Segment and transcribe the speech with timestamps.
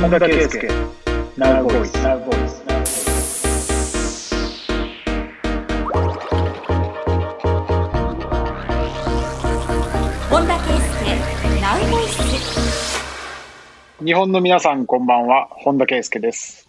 [0.00, 0.66] 本田圭佑
[1.36, 2.64] Now Voice Now Voice
[10.30, 10.72] 本田圭
[11.04, 12.18] 佑ナウボイス。
[14.02, 15.48] 日本の皆さんこんばんは。
[15.50, 16.66] 本田圭佑です。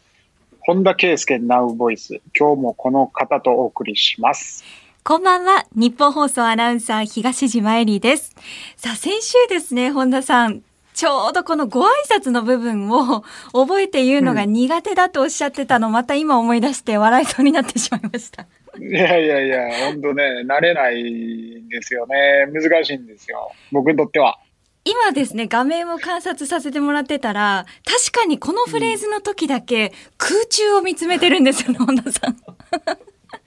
[0.60, 4.66] 本田圭佑 Now Voice 今日もこの方とお送りします。
[5.06, 5.66] こんばんは。
[5.74, 8.36] 日本放送アナウンサー東島えりです。
[8.76, 10.64] さあ先週ですね本田さん
[11.02, 13.24] ちょうどこのご挨拶の部分を
[13.54, 18.46] 覚えて言うのが苦手だとおっしゃってたの、また今思い出して笑いそうになってしまいました。
[18.80, 22.46] いやいやいや本当ね慣れないんですよね。
[22.54, 23.52] 難しいんですよ。
[23.72, 24.38] 僕にとっては。
[24.86, 32.38] 今ですね、画面を観察させてもらってたら、確かにこのフレーズの時だけ空中を見つめてるんですよね、本田さん。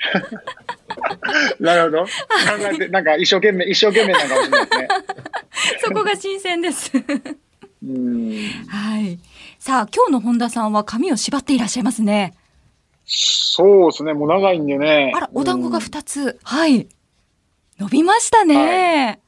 [1.62, 2.04] なるほど。
[2.04, 2.08] 考
[2.72, 4.88] えてなんか一生懸命一生懸命なんかもしれないですね。
[5.84, 6.92] そこが新鮮です。
[7.86, 8.32] うん
[8.68, 9.18] はい。
[9.58, 12.34] さあ、今日の本田さんは髪を縛っていらっしゃいますね。
[13.06, 16.38] そうですねもう長いんでねあら、お団子がうん2つ。
[16.42, 16.88] はい。
[17.78, 19.20] 伸びましたね。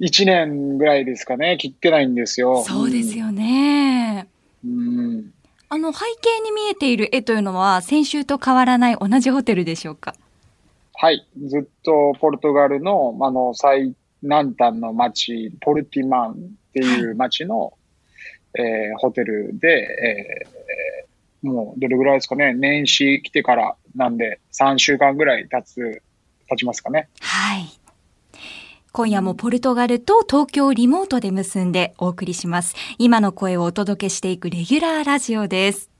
[0.00, 4.26] 1年ぐらいですかね切ってないんですよそうですよね。
[4.64, 5.32] うん
[5.72, 10.16] あの、背景に見えている絵というのは、先週と変わらない同じホテルでしょうか？
[10.94, 11.24] はい。
[11.46, 16.36] ずっとポルトガルの、あの、最南端の町、ポルティマンっ
[16.72, 17.72] ていう町の、
[18.58, 20.60] えーホテルで、えー
[21.42, 26.02] もうどれぐらいですかね、年始来てからなんで3週間ぐらい経つ、
[26.48, 27.08] 経ちますかね。
[27.20, 27.64] はい。
[28.92, 32.74] 今夜もポルトガルと東京リモートで結んでお送りします。
[32.98, 35.90] 今の声をお届けしていくレギュラーラジオです。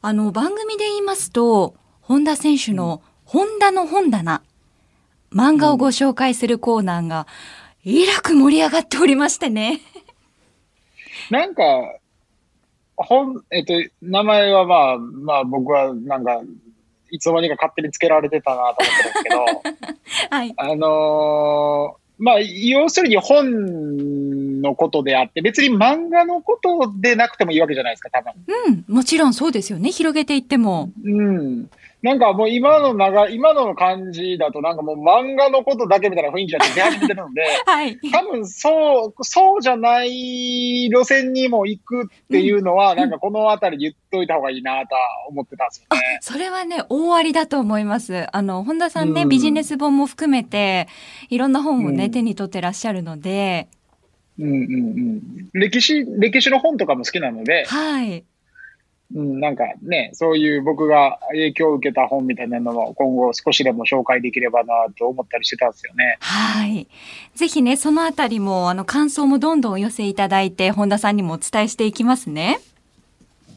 [0.00, 4.42] あの、番組で言いますと、本田選手の本田の本棚、
[5.34, 7.26] 漫画をご紹介するコーナーが、
[7.84, 9.80] えらく盛り上がっておりましてね。
[11.30, 11.62] なんか、
[12.96, 16.40] ほん、えっと、名前はまあ、まあ僕はなんか、
[17.10, 19.44] いつの間にか勝手につけられてたなと思ってるんですけど、
[20.36, 20.54] はい。
[20.56, 28.32] あのーまあ、要するに本のことであって、別に漫画のことでなくてもいいわけじゃないですか、多分。
[28.46, 29.90] うん、もちろんそうですよね。
[29.90, 30.90] 広げていっても。
[31.04, 31.70] うん。
[32.04, 37.98] なんかもう今の長い、今の感じだとなんかもう漫画のことだけみたいな雰囲気が出 始めてるので、はい。
[38.12, 45.00] 多分そう、そうじゃない路線にも行くっていうのは、なんかこのあたり言っといた方がいいなとは
[45.30, 46.18] 思ってたんですよあね。
[46.20, 48.26] それはね、大ありだと思います。
[48.36, 50.88] あの、本田さんね、うんビジネス本も含めて、
[51.30, 53.68] いろんな本をね、うん手に取ってらっしゃるので、
[54.38, 55.20] うんうんうん。
[55.54, 58.24] 歴史、歴史の本とかも好きなので、はい。
[59.14, 66.16] うん、なんかね、そういう僕が影響を受けた本みたいなのも今後少しでも紹介できればなと思ったりしてたんですよね。
[66.20, 66.88] はい。
[67.36, 72.58] ぜひね、そのあたりも、あの、感想もどんどんお寄せいただいて、本田さんにもお伝えしていきますね。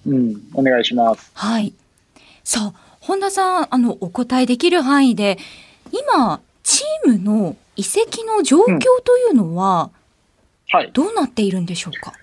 [0.05, 1.31] うん、お願いします。
[1.33, 1.73] はい。
[2.43, 5.39] さあ、本田さん、あの、お答えできる範囲で、
[5.91, 9.89] 今、チームの移籍の状況というのは、
[10.69, 10.91] はい。
[10.93, 12.13] どうなっているんでしょうか、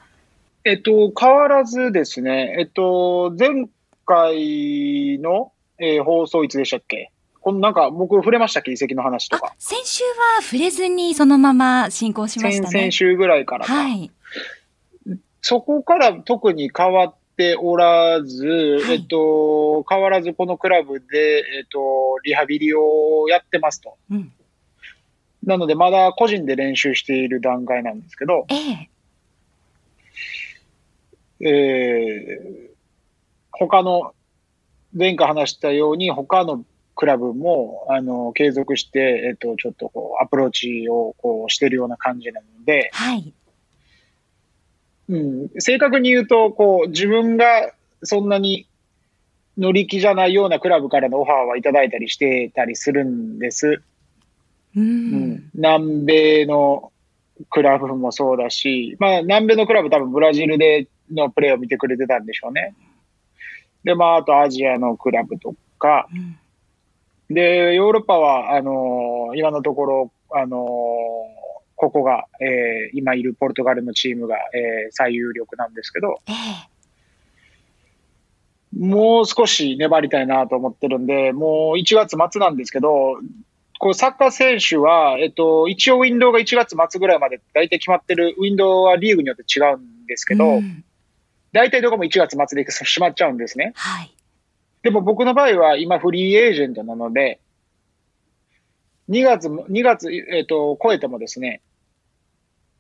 [0.64, 3.69] えっと、変わらずですね、えっと、前
[4.06, 7.10] 回の、えー放送いつでしたっけ？
[7.41, 8.70] このなんか僕触れましたっけ？
[8.70, 10.04] 遺跡の話とあか。、先週
[10.36, 12.69] は触れずにそのまま進行しましたね。
[12.70, 13.74] 先々週ぐらいからか。
[13.74, 14.10] はい。
[15.42, 23.98] そこから特に変わっておらず、はいえっと、変わらずこのクラブで、えっと、リハビリをやってますと。
[24.10, 24.32] うん。
[25.42, 28.88] なので、まだ個人で練習している段階なんですけど、ええ。
[31.41, 32.71] えー、
[33.53, 34.15] 他の、
[34.97, 36.65] 前回話したように、他の
[36.95, 43.33] クラブも、あの、継続して、えっと、ちょっとこう、アプローチをこうしてるような感じなので、はい。
[45.09, 47.72] うん、正確に言うと、こう、自分が
[48.03, 48.66] そんなに
[49.59, 53.83] 乗り気じゃないようなクラブからのオファーはいただいたりしてたりするんです。
[54.77, 56.93] ううんん、南米の
[57.51, 62.74] クラブもそうだし、まあ、南米のクラブ多分ブラジルでのプレーを見てくれてたんでしょうね。
[63.84, 66.39] で、まあ、あとアジアのクラブとか、うん
[67.30, 70.60] で、ヨーロッパは、あのー今のところ、あのー
[71.77, 76.34] ここが、えー今いるポルトガルのチームが、えー最有力なんですけど、ええ。
[78.78, 83.16] もう少し粘りたいなと思ってるんで、もう1月末なんですけど、
[83.78, 90.84] こうサッカー選手は、えっと、一応ウィンドウが1月末ぐらいまで大体決まってる、ウィンドウはリーグによって違うんですけど、うん
[91.54, 93.72] 大体どこも1月末で閉まっちゃうんですね。
[93.77, 94.12] はい。
[94.83, 97.41] でも僕の場合は今フリーエージェントなので、
[99.09, 101.62] 2月も、2月、えっと、超えてもですね、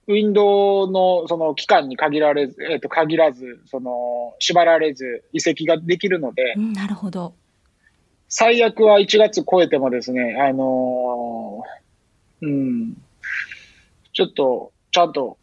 [0.08, 7.32] ウィンドウのその期間に限られず、えっ、と、限らず、その、縛られず移籍ができるのでう、ん、なるほど。
[8.28, 12.96] 最悪は1月超えてもですね、あのーうん、
[14.12, 15.38] ちょっと、ちゃんと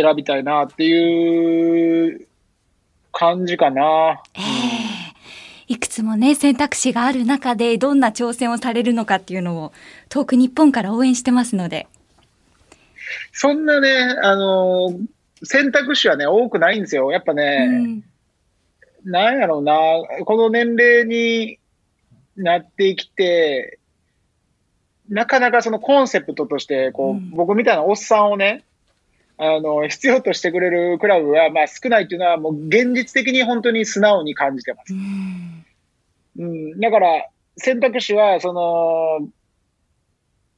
[0.00, 2.26] 選びたいなっていう
[3.12, 4.22] 感じかな。
[4.34, 5.02] ええ
[5.68, 9.72] いくつもね、選択肢がある中で、どんな挑戦をされるのかっていうのを、
[10.10, 11.86] 遠く日本から応援してますので。
[13.32, 13.88] そんなね、
[14.22, 15.06] あのー
[15.44, 17.10] 選択肢はね、多くないんですよ。
[17.10, 18.04] やっぱね、
[19.04, 19.74] うん、なんやろうな、
[20.24, 21.58] この年齢に
[22.36, 23.80] なってきて、
[25.08, 28.62] なかなかそのコンセプトとして、こう、うん僕みたいなおっさんをね、
[29.44, 34.96] あの、必要としてくれるクラブは、まあ少ないっていうのは、もう現実的に本当に素直に感じてますう。
[34.96, 35.66] ん
[36.38, 36.80] うん。
[36.80, 39.28] だから、選択肢は、その、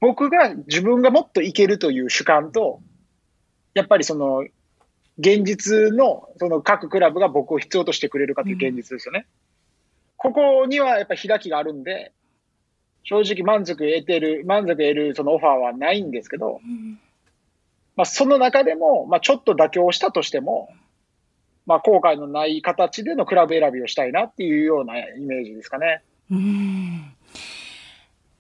[0.01, 2.81] 僕が自分がもっといけるという主観と、
[3.73, 4.45] やっぱりその、
[5.19, 9.27] 現実の、その各クラブが僕を必要としてくれるかという現実ですよね。
[10.19, 12.13] ここにはやっぱ開きがあるんで、
[13.05, 16.99] 正直満足得てる、満足得るそのオファーはないんですけど、うん
[17.97, 20.69] まあその中でも、まあちょっと妥協したとしても、
[21.67, 26.03] まあ後悔のない形でのクラブ選びをしたいなっていうようなイメージですかね。
[26.31, 27.15] うん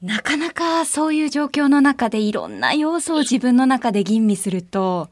[0.02, 5.08] なかなかそういう状況の中でいろんな要素を自分の中で吟味すると、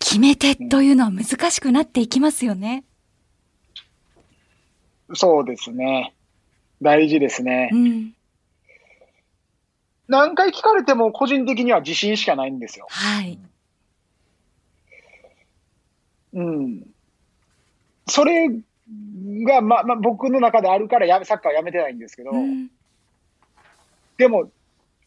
[0.00, 2.84] 決め手というのは難しくなっていきますよね。
[5.14, 6.14] そうですね。
[6.82, 7.76] 大事ですねう。
[7.76, 8.14] ん。
[10.08, 12.86] 何回聞かれても個人的には自信しかないんですよ。
[12.90, 13.38] はい。
[16.34, 16.86] うん。
[18.06, 22.70] それが、まあ、まあ、僕の中であるからやサッカーはやめてないんですけど、うん
[24.18, 24.50] でも、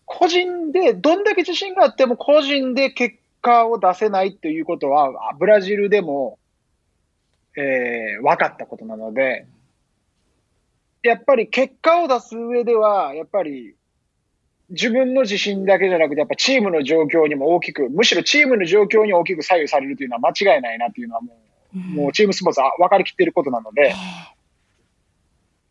[0.05, 6.39] 個人で、どんだけ自信があっても個人で結果を出せないっていうことは、あブラジルでも、
[7.57, 9.45] えー分かったことなので、
[11.03, 13.75] やっぱり結果を出す上では、やっぱり、
[14.71, 21.37] 自分の自信だけじゃなくて、やっぱチームの状況にも大きく、むしろチームの状況に大きく左右されるというのは間違いないなっていうのはも
[21.75, 23.93] う、もうチームスポーツは分かりきっていることなので、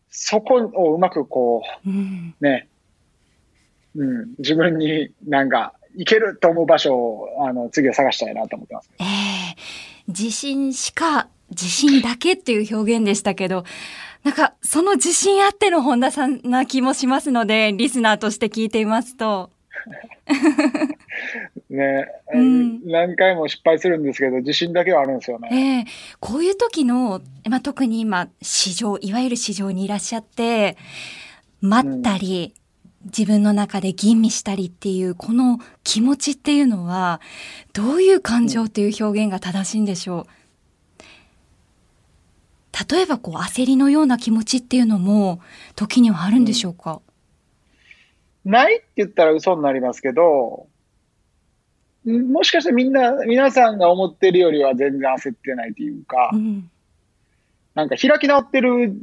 [0.09, 2.67] そこをうまくこうんう、ね、
[3.95, 8.89] うん、自分になんか、いけると思う場所を、あの、次は探したいなと思ってます。
[8.99, 9.07] ええ。
[10.07, 13.65] 自信しか、自信だけっていう表現でしたけど、
[14.23, 19.49] なんか、その自信あっての本田さんな気もしますので、リスナーとして聞いていますと。
[21.69, 25.49] ね、うん何回も失敗するんですけど、自信だけはあるんですよね。
[25.51, 25.85] ええ
[26.19, 30.77] こういう時の、まあ、特に今、市場、いわゆる市場にいらっしゃって、
[31.61, 32.53] 待ったり、
[33.05, 37.21] 自分の中で吟味したりっていう、この気持ちっていうのは、
[37.73, 40.40] どういう感情っていう表現が正しいんでしょう？
[42.89, 45.41] 例えば、こう、焦りのような気持ちっていうのも、
[45.75, 47.01] 時にはあるんでしょうか、
[48.45, 50.67] ないって言ったら嘘になりますけど、
[52.05, 56.69] んもしかしてみんな、皆さんが思ってるよりは全然焦ってないというか、うん。
[57.75, 58.97] なんか開き直ってる、ん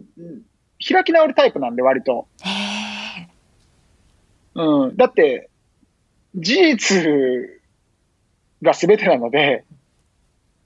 [0.86, 2.26] 開き直るタイプなんで割と。
[4.54, 4.96] うん。
[4.96, 5.48] だって、
[6.34, 6.96] 事実
[8.62, 9.64] が全てなので、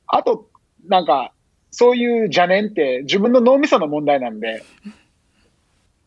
[0.07, 0.49] あと、
[0.87, 1.32] なんか、
[1.73, 4.63] そういう邪念って自分の脳みその問題なんで、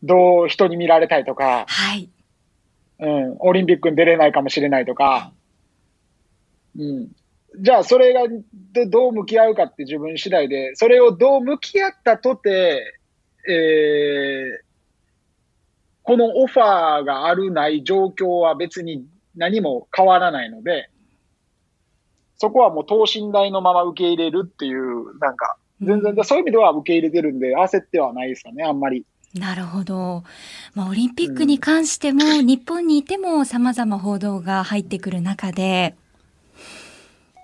[0.02, 2.08] どう人に見られたいとか、はい。
[2.98, 5.32] うん、オリンピックに出れないかもしれないとか、
[6.78, 7.08] うん。
[7.58, 8.22] じゃあ、それが
[8.72, 13.00] どどう向き合うかって自分次第で、それをどう向き合ったとて、
[13.48, 14.66] えー
[16.06, 19.04] このオファーがあるない状況は別に
[19.34, 20.88] 何も変わらないので、
[22.38, 29.04] そこはもう等身大のまま受け入れるっていう、なんか、全然、そういう意味では受け入れてるんで、焦ってはないですかね、あんまり。
[29.34, 30.24] なるほど。
[30.74, 35.94] まあ、オリンピックに関しても、日本にいても様々報道が入ってくる中で、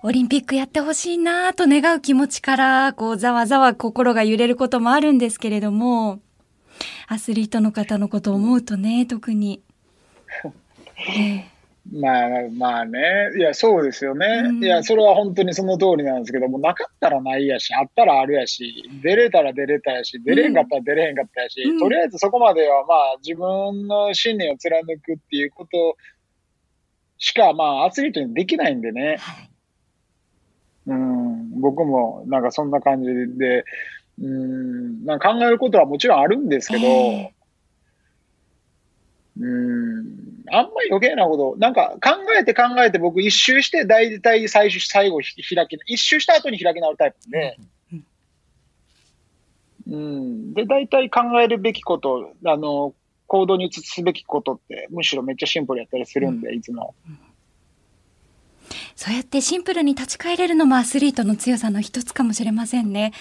[0.03, 6.19] オリンピックやってほしいなと願う気持ちから、こう、ざわざわ心が揺れることもあるんですけれども、
[7.07, 9.61] アスリートの方のことを思うとね、特に。
[10.97, 11.52] ええ
[11.91, 12.99] まあまあね。
[13.37, 14.25] いや、そうですよね。
[14.45, 25.97] うんいや、それは本当にその通りなんですけども、なかったらないやし、あったらあるやし、出れたら出れたやし、出れへんかったら出れへんかったやし、うんとりあえずそこまではまあ自分の信念を貫くっていうこと
[27.17, 29.17] しか、まあアスリートにできないんでね。
[29.19, 29.49] はい。
[30.87, 33.65] うん、僕もなんかそんな感じで、
[34.21, 37.33] うん、なんか考えることはもちろんあるんですけど、え
[39.39, 40.43] うん。
[40.51, 47.57] あんまり余計なこと、なんか考えて考えて僕一周して大体最初、最後開き、一周した後に開き直るタイプで、
[49.87, 50.53] うん。
[50.53, 52.93] で、大体考えるべきこと、あの、
[53.27, 56.93] 行動に移すべきことって、むしろめっちゃシンプルやったりするんで、いつも。
[58.95, 63.11] そうやってシンプルに立ち返れるのもアスリートの強さの一つかもしれませんね。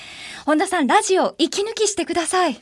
[0.45, 2.61] 本田さん、ラジオ、息抜きしてください。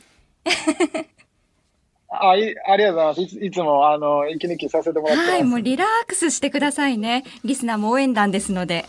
[2.13, 3.21] あいありがとうございます。
[3.21, 5.31] いついつも、あの、息抜きさせてもらってます。
[5.31, 7.23] はい、もうリラックスしてくださいね。
[7.45, 8.85] リスナーも応援団ですので。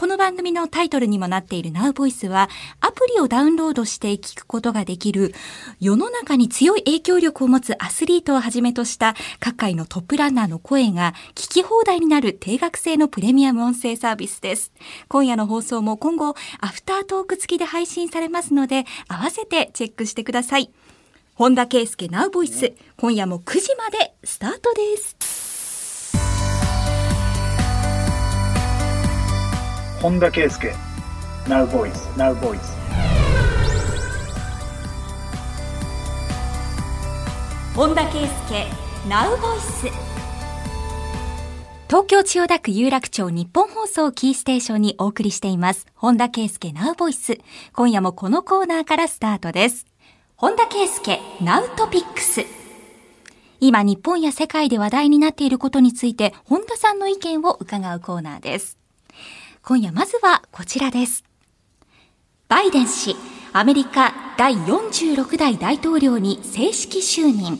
[0.00, 2.48] この番組のタイトルにもなっている Now Voice は、
[2.80, 5.34] アプリをダウンロードして聞くことができる、
[5.78, 14.72] 世の中に強い影響力を持つアスリートをはじめとした各界のトップランナーの声が聞き放題になる定額制のプレミアム音声サービスです。
[15.08, 20.70] 今夜の放送も今後、アフタートーク付きで配信されますので、合わせてチェックしてください。
[21.34, 25.49] 本田圭佑 Now Voice、今夜も9時までスタートです。
[30.02, 30.72] 本田圭佑
[31.46, 32.58] Now Voice Now Voice
[37.76, 38.66] 本田圭佑
[39.06, 39.90] Now Voice
[41.88, 45.86] 東京千代田区有楽町日本放送キーステーションにお送りしています。
[45.94, 47.42] 本田圭佑 Now Voice。
[47.74, 49.84] 今夜もこのコーナーからスタートです。
[50.36, 52.46] 本田圭佑 Now Topics。
[53.60, 58.79] 今日本や世界で話題になっていることについて本田さんの意見を伺うコーナーです。
[59.70, 61.22] 今夜まずはこちらです。
[62.48, 63.14] バイデン氏、
[63.52, 67.56] アメリカ第46代大統領に正式就任。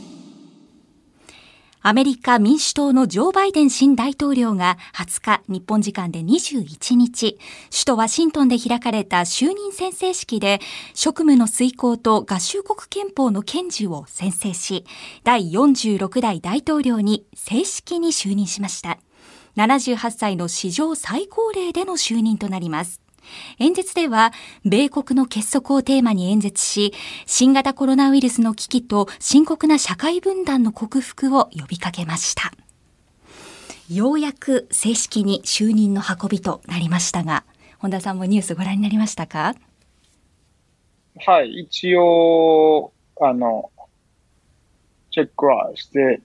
[1.83, 7.39] アメリカ民主党のジョー・バイデン新大統領が20日、日本時間で21日、
[7.71, 10.59] 首都ワシントンで開かれた就任宣誓式で、
[10.95, 14.85] 職務の遂行と合衆国憲法の堅持を宣誓し、
[15.23, 18.99] 第46代大統領に正式に就任しました。
[19.57, 23.01] 78歳の史上最高齢での就任となります。
[23.59, 24.33] 演説では、
[24.65, 26.93] 米国の結束をテーマに演説し、
[27.27, 32.53] 新型コロナウイルスの危機と深刻な社会分断の克服を呼びかけました。
[33.89, 37.45] ようやく正式に就任の運びとなりましたが、
[37.79, 39.55] 本田さんもニュースご覧になりましたか？
[41.27, 43.71] はい、一応、あの、
[45.11, 46.21] チェックはして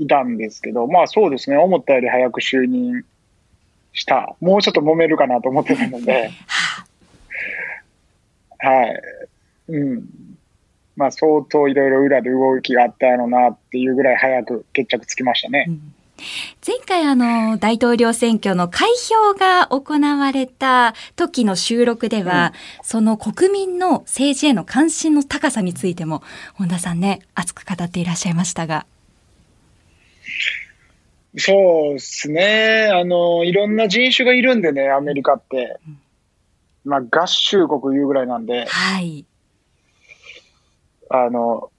[0.00, 3.04] いたんですけど、まあそうですね、思ったより早く就任
[3.92, 4.34] した。
[4.40, 6.30] もうちょっと揉めるかなと思ってたので、
[8.58, 9.02] はい。
[9.68, 10.04] うん。
[10.96, 15.66] まあ相当いろいろ裏で動きがあったのなっていうぐらい早く決着つきましたね。
[15.68, 15.94] うん
[16.66, 28.84] 前回あの大統領選挙の開票が行われた時の収録では、うん、その国民の政治への関心の高さについても本田さんね熱く語っていらっしゃいましたが。
[31.36, 32.90] そうですね。
[32.92, 35.78] あの、いろんな人種がいるんでね、アメリカって。
[36.84, 38.66] まあ、合衆国いうぐらいなんで。
[38.66, 39.24] はい。
[41.08, 41.70] あの、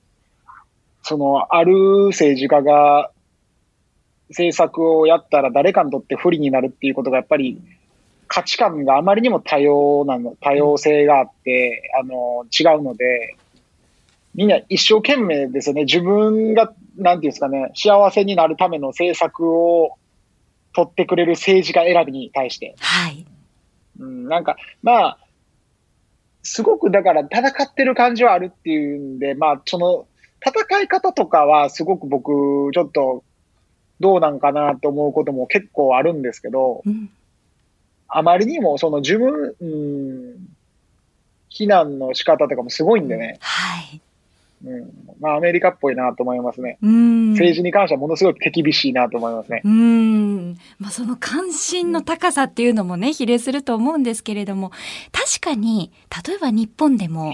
[1.03, 3.11] その、ある政治家が
[4.29, 7.61] 政策をやったら誰かにとって不利になるっていうことがやっぱり
[8.27, 13.35] 価値観があまりにも多様なの、多様性があって、あの、違うので、
[14.33, 15.83] みんな一生懸命ですよね。
[15.83, 19.97] 自分が、なんていうんですかね、幸せになるための政策を
[20.73, 22.75] 取ってくれる政治家選びに対して。
[22.79, 23.25] はい。
[23.99, 25.17] うん、なんか、まあ、
[26.43, 30.07] すごくだから戦ってる感じはあるっていうんで、まあ、その、
[30.45, 33.23] 戦い方とかはすごく僕、ちょっと、
[33.99, 37.11] どうなんかなと思うことも結構あるんですけど、うん、
[38.07, 40.47] あまりにもその自分、うん、
[41.51, 43.37] 避難の仕方とかもすごいんでね。
[43.39, 44.01] はい。
[44.63, 46.77] うん、まあ、アメリカっぽいなと思いますね。
[46.81, 49.61] 政治に関してはものすごく手厳しいなと思いますね。
[49.63, 50.57] うん。
[50.77, 54.71] まあ、その関心の高さっていうのもね、比例すると思うんですけれども、
[55.11, 55.91] 確かに、
[56.25, 57.33] 例えば日本でも、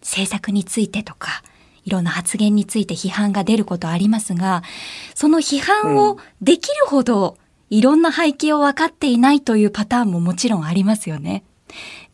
[0.00, 1.42] 政策についてとか、
[1.84, 4.62] いろんな発言について批判が出ることありますが、
[5.14, 7.36] その批判をできるほど、
[7.70, 11.42] いろんな背景を分かっていないというパターンももちろんありますよね。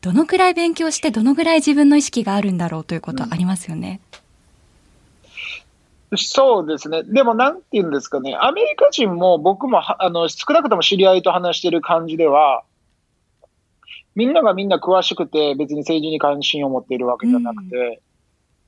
[0.01, 4.01] どのくらい勉強してどのぐらい自分の意識があるんだろうということありますよね。
[4.15, 4.22] うん
[6.16, 7.02] そうですね。
[7.04, 8.37] でも、なんて言うんですかね。
[8.38, 12.64] アメリカ人も僕もあの少なくとも知り合いと話してる感じでは、
[14.14, 18.02] みんながみんな詳しくて別に政治に関心を持っているわけじゃなくて、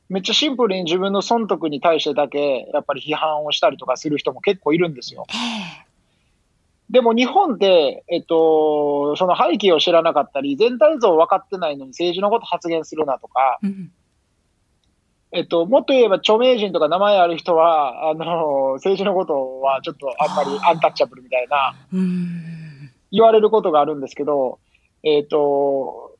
[0.08, 5.26] めっちゃシンプルに自分の損得に対してだけやっぱり批判をしたりとかする人も結構いるんですよ。
[6.90, 13.90] でも日本で、えっと、その背景を知らなかったり、全体像を分かってないのに政治のこと発言するなとか、うん
[15.34, 22.90] えっと、もっと言えば著名人とか名前ある人は、あの、政治のことはちょっとあんまりアンタッチャブルみたいなうん。
[23.10, 24.60] 言われることがあるんですけど、
[25.02, 26.16] えっと、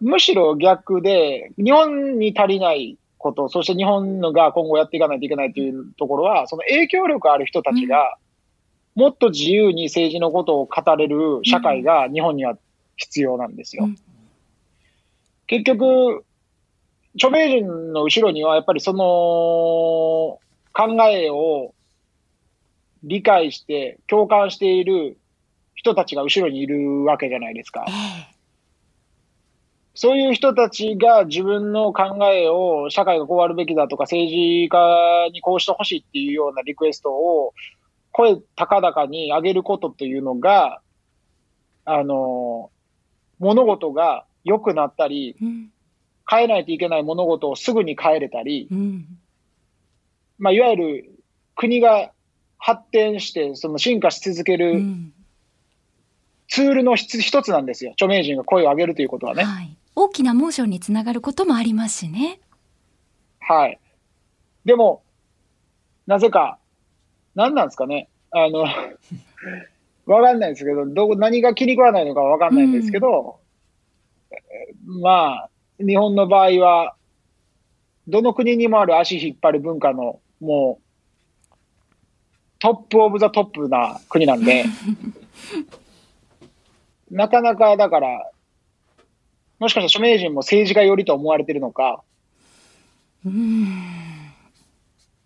[0.00, 8.18] むしろ逆で、日本に足りないこと、そして日本のが今後やっていかないといけないというところは、その影響力ある人たちが、
[8.94, 12.56] もっと自由に政治のことを語れる社会が日本には
[12.96, 13.86] 必要なんですよ。
[13.86, 13.98] うん。
[15.48, 16.24] 結局、
[17.14, 18.98] 著名人の後ろにはやっぱりその
[20.72, 21.74] 考えを
[23.02, 25.16] 理解して共感している
[25.74, 27.92] 人たちが後ろにいるわけじゃないですかえ。
[28.34, 28.38] え
[29.94, 37.52] そういう人たちが自分の考えを社会がこうあるべきだとか政治家にこうしてほしいっていうようなリクエストを
[38.12, 40.80] 声高々に上げることというのが、
[41.84, 42.70] あの、
[43.40, 45.72] 物事が良くなったり、うん
[46.28, 49.06] 変えないといけない物事をすぐに変えれたり、うん
[50.38, 51.10] まあ、いわゆる
[51.56, 52.12] 国が
[52.58, 55.12] 発展して、その進化し続けうるん
[56.48, 57.92] ツールの一一つなんですよ。
[57.92, 59.44] 著名人が声を上げるということはね。
[59.44, 62.40] はい、大きなモーションにつながることもありますしね。
[63.40, 63.78] はい。
[64.64, 65.02] でも、
[66.06, 66.58] なぜか、
[67.34, 68.08] 何なんですかね。
[68.30, 68.64] あの、
[70.06, 73.40] わかんないですけど、どこ、何が気に食わないのかわかんないんですけど、
[74.30, 76.94] えーまあ、日本の場合は、
[78.06, 80.82] どの国にもある足引っ張る文化の、もう、
[82.58, 84.64] top of the top な国なんで、
[87.10, 88.30] なかなかだから、
[89.58, 92.02] もしかしたら著名人も政治家寄りと思われてるのか、
[93.24, 94.07] うん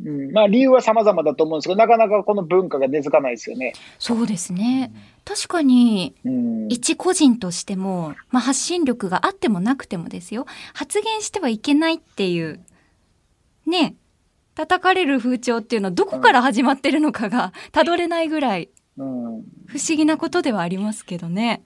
[0.04, 3.72] うん、まあ理由は様々だと思うんですけど、なかなかこの文化が根付かないですよね。
[3.98, 4.92] そうですね。
[5.24, 10.46] 確かに、うん、一個人としても、まあ、発信力があってもなくてもですよ。
[10.74, 12.60] 発言してはいけないっていう、
[13.66, 13.94] ね、
[14.54, 21.62] 叩かれる風潮っていうのはどこから始まってるのかが、たどれないぐらいうん、不思議なことではありますけどね。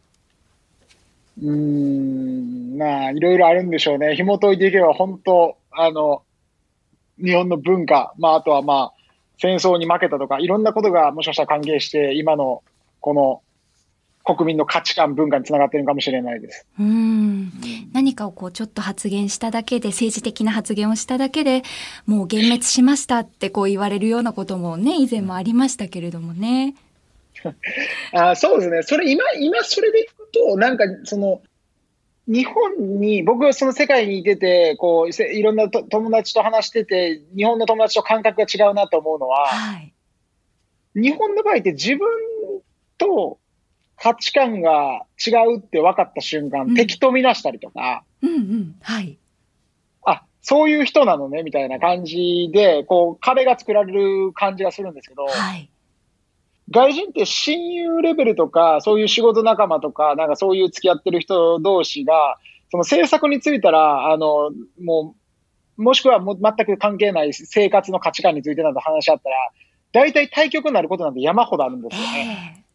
[1.43, 4.15] うん、まあいろいろあるんでしょうね。
[4.17, 6.23] 紐解いていけば本当、あの、
[7.23, 8.93] 日本の文化、まああとはまあ
[9.39, 12.63] 戦争に負けたとか、いろんなことがもしかしたら関係して、今の
[13.01, 13.43] この
[14.27, 16.67] 国民の価値観、文化につながってるのかもしれないです。
[16.81, 17.53] うん。
[17.93, 21.63] 何かをこうちょっと発言しただけで、政治的な発言をしただけで
[22.07, 26.75] もう幻滅しましたってこう言われるようなこともね、以前もありましたけれどもね。
[28.13, 28.83] あそうですね。
[28.83, 31.41] それ今、今それでいくと、なんかその、
[32.27, 39.93] 日本に、僕はその世界にいてて、こう、せいろんなと友達と話してて、日本の友達と感覚が違うなと思うのは、はい。
[40.97, 42.09] 日本の場合って自分
[42.99, 43.39] と
[43.97, 48.77] 価値観が違うって分かった瞬間、うん敵と見なしたりとか、うんうん。
[48.81, 49.19] はい。
[50.05, 55.71] あ、そういう人なのね、みたいな感じで、こう、壁が作られる感じがするんですけど、はい。
[56.71, 62.39] 外人って親友レベルとか、そういう仕事仲間とか、なんかそういう付き合ってる人同士が、
[62.71, 64.51] その政策についたら、あの、
[64.83, 65.15] も
[65.79, 69.37] う、もしくはもう全く関係ない生活の価値観についてなど話し合ったら、
[69.93, 72.57] 大体対局になることなんて山ほどあるんですよね。
[72.63, 72.67] え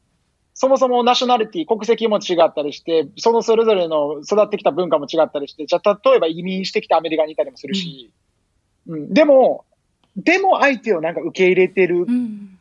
[0.54, 8.12] そもそもナショナリティ、国籍も違ったりして、そのそれぞれの育ってきた文化も違ったりして、じゃあ例えば移民してきたアメリカにいたりもするし、
[8.88, 9.66] うん、でも、
[10.16, 12.61] でも相手をなんか受け入れてるえ。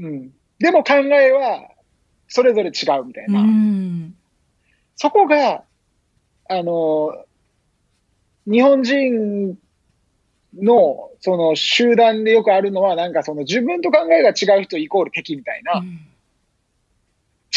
[0.00, 0.06] うん。
[0.06, 0.30] うん。
[0.58, 1.68] でも考えは、
[2.28, 3.42] それぞれ違うみたいうな。
[3.42, 4.14] ん。
[4.96, 5.64] そこが、
[6.48, 7.24] あの、
[8.46, 9.58] 日本人
[10.58, 16.09] の、その集団でよくあるのは、なんかその自分と考えが違う人イコール敵みたいな、うん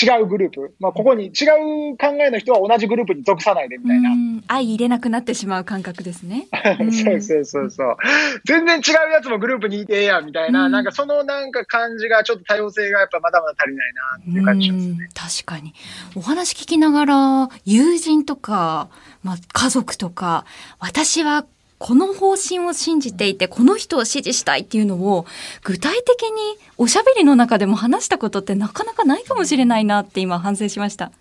[0.01, 0.73] 違うグループ。
[0.79, 1.45] まあ、ここに違
[1.91, 4.10] う考えの人は同じグループに属さないでみたいな。
[4.10, 6.47] うん相入れなくなってしまう感覚ですね。
[6.79, 7.97] うんそうそうそうそう。
[8.45, 14.91] 全然違うやつもグループにいてええやんみたいな、うんなんかそのなんか感じがちょっと多様性がやっぱまだまだ足りないなっていう感じしますね。
[14.91, 15.73] うん確かに。
[16.15, 18.89] お話聞きながら、友人とか、
[19.23, 20.45] まあ、家族とか、
[20.79, 21.45] 私は
[21.83, 25.25] この方針を信じていて、この人を支持したいっていうのを、
[25.65, 31.11] 具体的におしゃべりの中でも話したことってなかなかないかもしれないなって今反省しました。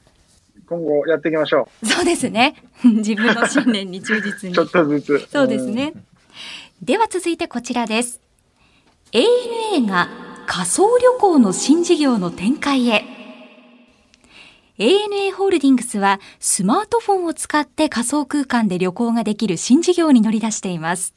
[0.69, 2.55] 今後やっていきましょそうですね。
[2.87, 4.47] 自分の信念に忠実う。
[4.51, 4.65] に ちょ。
[4.65, 5.29] っとずつ。
[5.33, 5.95] そうですね。
[6.81, 8.21] では続いてこちらです。
[9.11, 10.11] ANA が
[10.47, 13.12] 仮想旅行の新事業の展開へ。
[14.79, 21.15] ANA ホールディングスはスマートフォンを使って仮想空間で旅行ができる新事業に乗り出しています。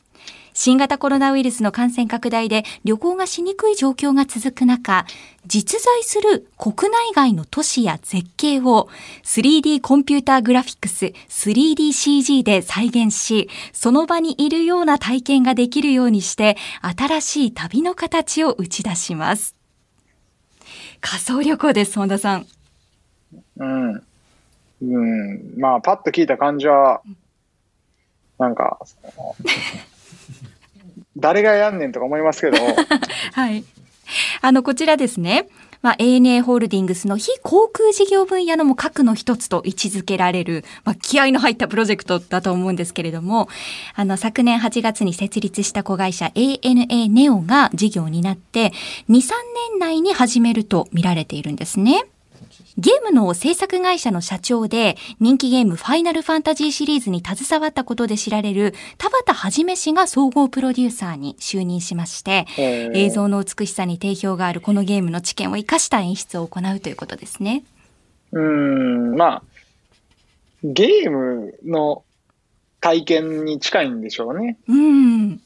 [0.54, 5.06] 新型コロナウイルスの感染拡大で旅行がしにくい状況が続く中、
[5.46, 8.88] 実在する国内外の都市や絶景を
[9.24, 19.56] 3D コンピューターグラフィックス 3DCG で再現し、その場にいるような体験ができるようにして、新しい旅の形を打ち出します。
[21.02, 22.48] 仮想旅行です、本田さん。
[23.58, 24.04] うん。
[24.82, 25.54] うん。
[25.58, 27.02] まあ、パッと聞いた感じは、
[28.38, 28.80] なんか、
[31.18, 32.58] 誰がやんねんとか思いますけど。
[33.34, 33.64] はい。
[34.42, 35.48] あの、こちらですね。
[35.82, 43.50] まあ、ANA ホールディングスの非航空事業分野のも核の一つと位置づけられる、まあ、気合の入ったプロジェクトだと思うんですけれども、
[43.94, 48.74] あの、昨年8月に設立した子会社 ANA ネオが事業になって、
[49.10, 49.32] 2、3
[49.72, 52.06] 年内に始めると見られているんですね。
[52.78, 67.64] ゲームの制作会社の社長で人気ゲームファイナルファンタジーシリーズに携わったことで知られる田畑はじめ氏が総合プロデューサーに就任しまして、映像の美しさに定評があるこのゲームの知見を生かした演出を行うということですね。
[68.32, 69.44] うん、まあ、
[70.64, 72.04] ゲームの
[72.82, 74.58] 体験に近いんでしょうね。
[74.68, 75.40] うん。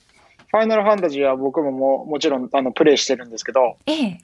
[0.51, 4.21] ファイナルファンタジーは僕もももちろんあのプレイしてるんですけど、ええ、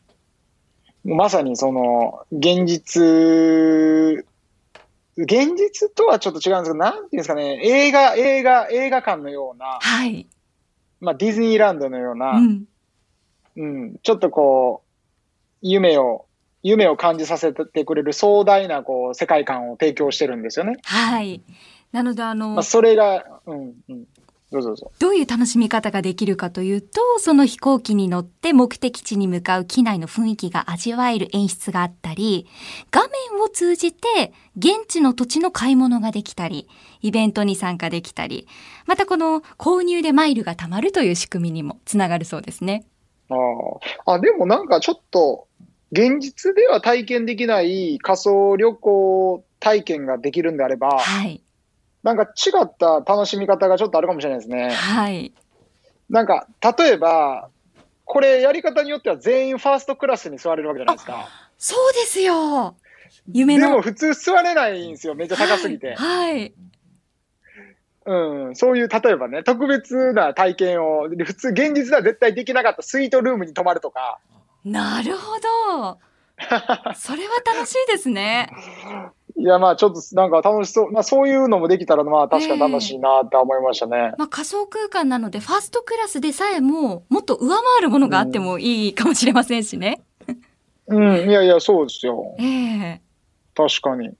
[1.05, 3.03] まさにその、現実、
[5.17, 10.27] 現実とはちょっと違うんですけど、なんていうんですかね、映画、映画、映画館のような、はい。
[10.99, 12.65] まあ、ディズニーランドのような、うん、
[13.55, 14.89] うん、ちょっとこう、
[15.61, 16.25] 夢を、
[16.63, 20.77] 夢を感じさせてくれる壮大なこう世界観を提供してるんですよね。
[20.83, 21.43] はい。
[21.91, 24.07] なのであの、まあ、それが、うん、うん。
[24.51, 24.91] どうぞどうぞ。
[24.99, 32.47] どういう楽しみ方ができるかというと、その飛行機に乗って目的地に向かう機内の雰囲気が味わえる演出があったり、
[32.91, 36.67] 画面を通じて現地の土地の買い物ができたり、
[37.01, 38.47] イベントに参加できたり、
[38.85, 42.85] またこの購入でマイルが貯まるという仕組みにもつながるそうですね。
[43.29, 45.47] ああ、でもなんかちょっと、
[45.91, 51.41] 現実では体験できない仮想旅行体験ができるんであれば、はい。
[52.05, 54.69] なんか違った楽しみ方がちょっとあるかもしれないですね。
[54.69, 55.33] はい。
[56.07, 57.49] なんか、例えば、
[58.05, 61.27] これやり方によっては全員ファーストクラスに座れるわけじゃないですか。
[61.57, 62.75] そうですよ。
[63.33, 63.69] 夢の。
[63.69, 65.15] でも普通座れないんですよ。
[65.15, 65.95] めっちゃ高すぎて。
[65.95, 66.53] はい。
[68.05, 74.19] うん、そういう、例えばね、特別な体験を、普通、現実では絶対できなかったスイートルームに泊まるとか。
[74.63, 75.97] なるほど。
[76.93, 78.51] それは楽しいですね。
[79.45, 80.91] いや、まあ、ちょっとなんか楽しそう。
[80.91, 83.95] まあ、そういうのもできたら、まあ、確かに楽しいなって思いましたね。
[83.95, 90.01] えー、まあ、仮想空間なので、ファーストクラスでさえも、もっと上回るものがあってもいいかもしれませんしね。
[90.87, 92.35] うん、うん、いやいや、そうですよ。
[92.39, 94.15] ええー、確かに。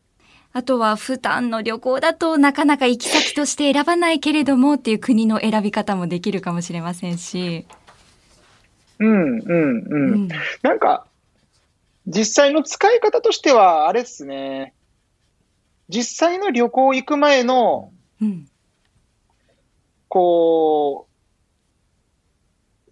[0.54, 7.66] あとは、普段の旅行だとなかなか行き先として選ばないけれどもっていう国の選び方もできるかもしれませんし。
[9.00, 10.28] うん、うん、うん。
[10.62, 11.08] なんか、
[12.06, 14.75] 実際の使い方としては、あれっすね。
[15.90, 18.48] 実際の旅行行く前の、うん、
[20.08, 21.08] こ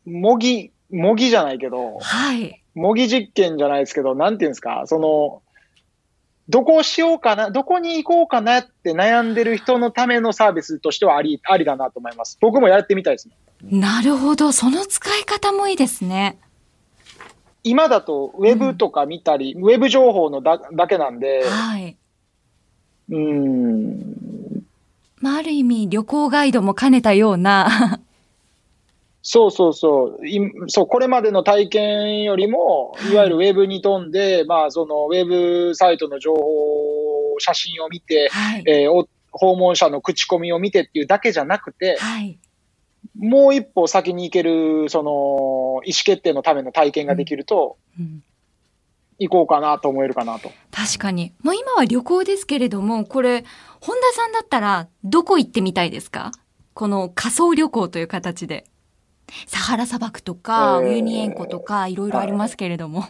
[0.05, 2.61] う、模擬、模擬じゃないけど、はい。
[2.75, 5.41] 模擬実験じゃないですけど、なんていうんですか、その、
[6.49, 12.37] どこをしようかな、どこに行こうかなって悩んでる人のためのサービスとしてはあり、ありだなと思います。
[12.41, 13.35] 僕もやってみたいですね。
[13.63, 14.51] なるほど。
[14.51, 16.37] その使い方もいいですね。
[17.63, 21.95] 今だとウェブとか見たり、うん、ウェブ情報のだだけなんで、はい。
[23.13, 24.65] うん。
[25.21, 27.99] まあ、ある意味旅行ガイドも兼ねたような。
[29.25, 30.27] そうそうそう。
[30.27, 33.15] いそう、これまでの体験よりも、い。
[33.15, 42.37] わゆるウェブに飛んで、まあ、そのウェブサイトの情報、写真を見て、はい、えー、訪問者の口コミを見てっていうだけじゃなくて、はい、
[43.15, 48.05] もう一歩先に行ける、その、意思決定のための体験ができると、うん。
[48.05, 48.23] うん
[49.19, 50.51] 行こうかなと思えるかなと。
[50.71, 51.33] 確かに。
[51.43, 53.43] もう今は旅行ですけれども、これ、
[53.79, 56.31] 本田さんだったらどこ行ってみたいですか？
[56.73, 58.65] この仮想旅行という形で。
[59.47, 63.05] サハラ砂漠とか、えー、ウユニ塩湖とか、いろいろありますけれども。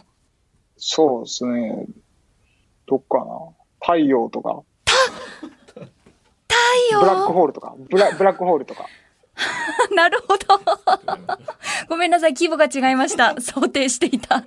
[0.76, 1.86] そうですね。
[2.86, 3.24] どっかな？
[3.80, 4.62] 太陽とか。
[5.74, 5.84] 太
[6.92, 7.00] 陽？
[7.00, 7.74] ブラックホールとか。
[7.90, 8.86] ブラ ブラックホールとか。
[9.94, 10.60] なるほど。
[11.88, 13.34] ごめんなさい、規模が違いました。
[13.40, 14.44] 想定していた。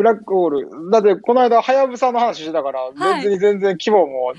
[0.00, 0.90] ブラックホール。
[0.90, 4.32] だって、この間、はやぶさの話してたから、はい、全然全然規模も、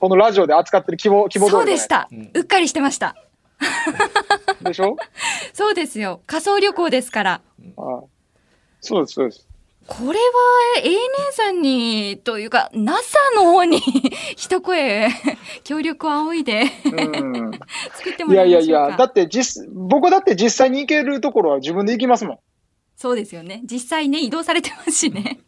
[0.00, 2.30] このラジオで扱ってる規模、規模そうでした、うん。
[2.32, 3.14] うっかりしてました。
[4.64, 4.96] でしょ？
[5.52, 6.22] そうですよ。
[6.26, 7.40] 仮想旅行ですから。
[7.76, 8.02] ああ
[8.80, 9.46] そうです、そうです。
[9.86, 10.14] これは
[10.82, 13.78] ANA さんにというか NASA の方に
[14.36, 15.08] 一声
[15.64, 17.50] 協力を仰いでうん。
[17.94, 22.38] 作ってもいやいらいましょうかやいや、だって実、僕だって実際に行けるところは自分で行きますもん。
[23.02, 23.62] そうですよね。
[23.64, 25.40] 実際ね移動されてますしね。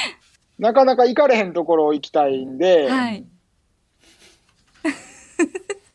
[0.58, 3.24] なかなか行かれへんところ行きたいんで、はい。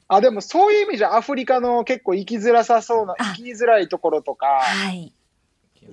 [0.08, 3.24] あ、でもそういう意味じゃアフリカの結構行きづらさそうな、あ。
[3.38, 5.14] 行きづらいところとか、はい。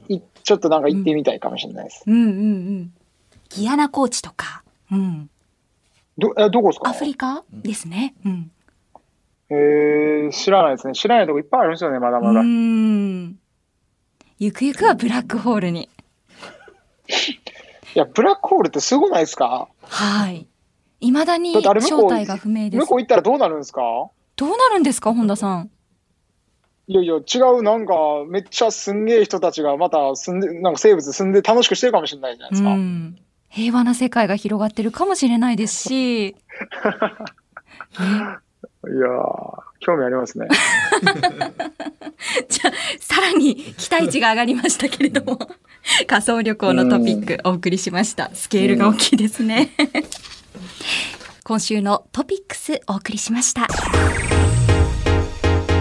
[0.08, 2.02] いちょっとなんか行ってみたいかもしれないです。
[2.06, 2.14] うん。
[2.14, 2.32] うんう
[2.82, 2.92] ん
[3.50, 4.62] ギアナ高地とか。
[4.92, 5.28] うん。
[6.16, 6.90] ど、え、どこですか？
[6.90, 7.44] アフリカ？
[7.52, 8.14] ですね。
[8.24, 8.50] うん。
[9.50, 10.94] えー、知らないですね。
[10.94, 12.42] 知らないとこいっぱいあるんですよね、まだうまだ。
[12.42, 13.36] ん
[14.40, 15.90] ゆくゆくはブラックホールに。
[17.94, 19.68] いや、ブラックホールってすごないですか？
[19.82, 20.46] はい。
[21.00, 22.76] 未だにだってあれ向こう正体が不明です。
[22.78, 23.82] 向こう行ったらどうなるんですか？
[24.36, 25.70] どうなるんですか本田さん？
[26.86, 27.94] いやいや、違う、なんか、
[28.28, 32.70] めっちゃすんげえ人たちがまた住んで、なんか生物住んで楽しくしてるかもしれないじゃないですか。
[32.70, 33.18] うん、
[33.50, 35.90] 平和な世界が広がってるかもしれないですし、
[36.24, 36.36] ね。
[38.00, 40.46] いやー、興味ありますね。
[42.48, 45.38] じゃあさらに期待値が上がりましたけれども
[46.06, 48.30] 仮想旅行のトピックお送りしました。
[48.34, 49.70] スケールが大きいですね。
[51.42, 53.66] 今週のトピックスお送りしました。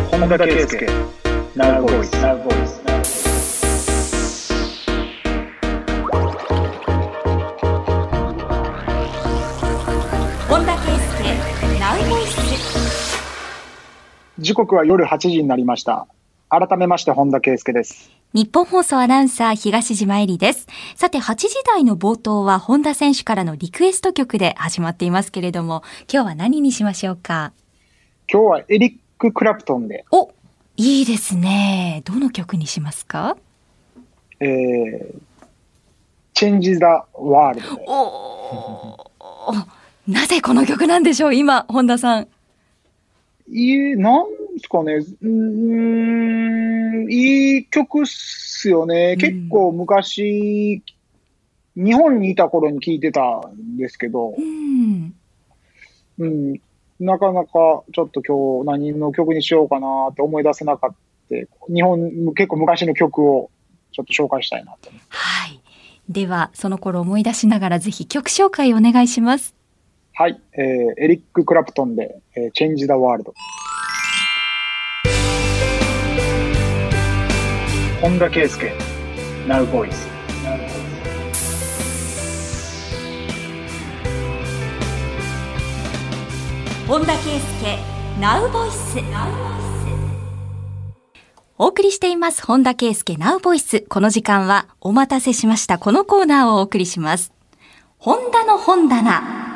[0.10, 0.88] 本田圭佑、
[1.56, 2.54] ナウボイス、ナウボイ
[3.04, 3.19] ス。
[14.50, 16.08] 時刻は夜8時になりました。
[16.50, 18.10] 改めまして、本田圭佑です。
[18.34, 20.66] 日本放送アナウンサー東島えりです。
[20.96, 27.54] さて、8時台の冒頭は本田選手からのリクエスト曲で始まっていますけれども、今日は何にしましょうか？
[28.28, 30.32] 今日はエリック・クラプトンで、お、
[30.78, 32.02] いいですね。
[32.06, 33.38] どの曲にしますか？
[34.40, 35.14] えー、
[36.34, 36.80] Change the
[37.14, 37.68] World で。
[37.86, 38.98] お
[40.12, 41.36] なぜこの曲なんでしょう？
[41.36, 42.28] 今、本田さん。
[43.52, 44.26] いい、なん
[44.60, 45.28] ですかね、うー
[47.08, 49.14] ん、いい曲っすよね。
[49.14, 50.84] うん結構昔、
[51.76, 55.16] 日本にいた頃に聴いてたんですけどう、ん。
[56.20, 56.62] うん、
[57.00, 60.98] なかなかちょっと今日何の曲にしようかなって思い出せなかった。
[61.72, 63.52] 日本、結構昔の曲を
[63.92, 64.90] ちょっと紹介したいなと。
[65.10, 65.62] はい。
[66.10, 69.56] では、その頃思い出しながらぜひ曲紹介お願いします。
[70.14, 73.32] はい、えー、エリック・クラプトンで、えー、Change the World。
[78.02, 78.72] 本田圭佑、
[79.46, 80.08] Now Voice。
[86.88, 87.78] 本田圭佑。
[88.22, 88.98] ナウボイス
[91.58, 92.46] お送りしています。
[92.46, 93.18] 本田圭佑。
[93.18, 95.78] ナウボイスこの時間はお待たせしました。
[95.78, 97.34] このコーナーをお送りします。
[97.98, 99.49] 本田の本棚。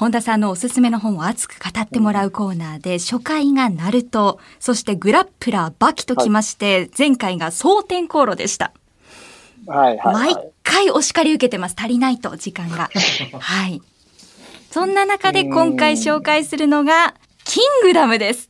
[0.00, 8.72] 本田さんのおすすめの本を熱く語ってもらうコーナーで、初回がナルト、そしてグラップラーバキときまして、前回が蒼天航路でした。
[9.66, 10.34] はい、はい、はい。
[10.34, 11.76] 毎回お叱り受けてます。
[11.78, 12.88] 足りないと、時間が。
[13.40, 13.82] はい。
[14.70, 18.48] そんな中で今回紹介するのが、キングダムです。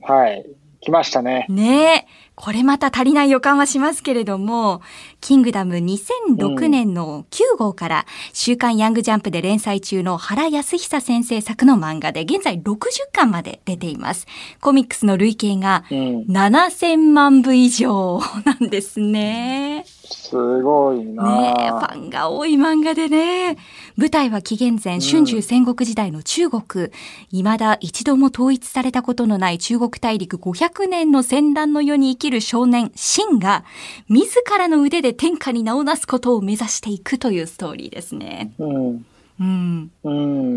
[0.00, 0.46] はい。
[0.80, 1.44] 来ましたね。
[1.48, 2.06] ねえ。
[2.34, 4.80] これまた足りない予感はしますけれども、
[5.20, 12.74] キングダム2006年の9号から、週刊ヤングジャンプで連載中の原康久先生作の漫画で、現在60
[13.12, 14.26] 巻まで出ています。
[14.60, 16.22] コミックスの累計がうん。
[16.22, 19.84] 7000万部以上なんですね。
[20.12, 23.56] すごいなねえ、ファンが多い漫画でね。
[23.96, 26.90] 舞台は紀元前春秋戦国時代の中国。
[27.30, 33.64] 未だ一度も統一されたことのない中国大陸500年の戦乱の世に生きる少年、秦が、
[34.08, 38.52] 自らの腕で天下に名をなすことを目指していくというストーリーですね。
[38.58, 39.06] うん。
[39.40, 39.90] うん。
[40.04, 40.10] う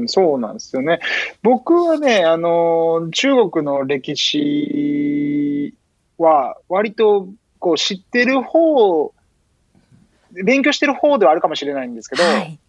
[0.03, 0.99] ん、そうなんですよね。
[1.41, 5.73] 僕はね、あの、中国の歴史
[6.17, 9.14] は割とこう知ってる方、
[10.43, 12.59] 勉強してる方ではあるかもしれないんですけど、はい。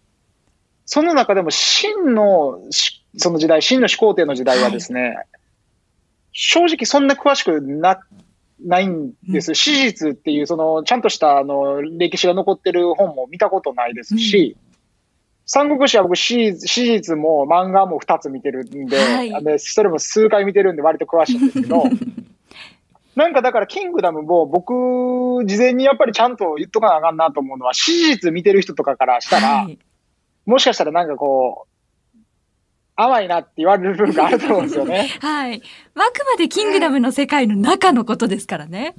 [0.85, 5.17] その中でも秦のし、その時代、秦の始皇帝の時代はですね、
[6.31, 7.99] 正直そんな詳しくな、
[8.63, 9.53] ないんです。
[9.53, 14.55] 史実っていう、その、ちゃんとした、あの、歴史が残ってる本も見たことないですし、
[15.45, 21.83] 三国志は僕史、史実も漫画も2つ見てるんで、はいあのそれも数回見てるんで割と詳しいんですけど、
[23.17, 29.79] なんかだから、キングダムも僕、事前にやっぱりちゃんと言っとかなあかんなと思うのは、史実見てる人とかからしたら、はい
[30.45, 31.67] もしかしたらなんかこ
[32.15, 32.17] う、
[32.95, 35.09] 甘いなって言われる部分があると思うんですよね。
[35.19, 35.61] はい。
[35.93, 38.95] あくまでキングダムの世界の中のことですからね。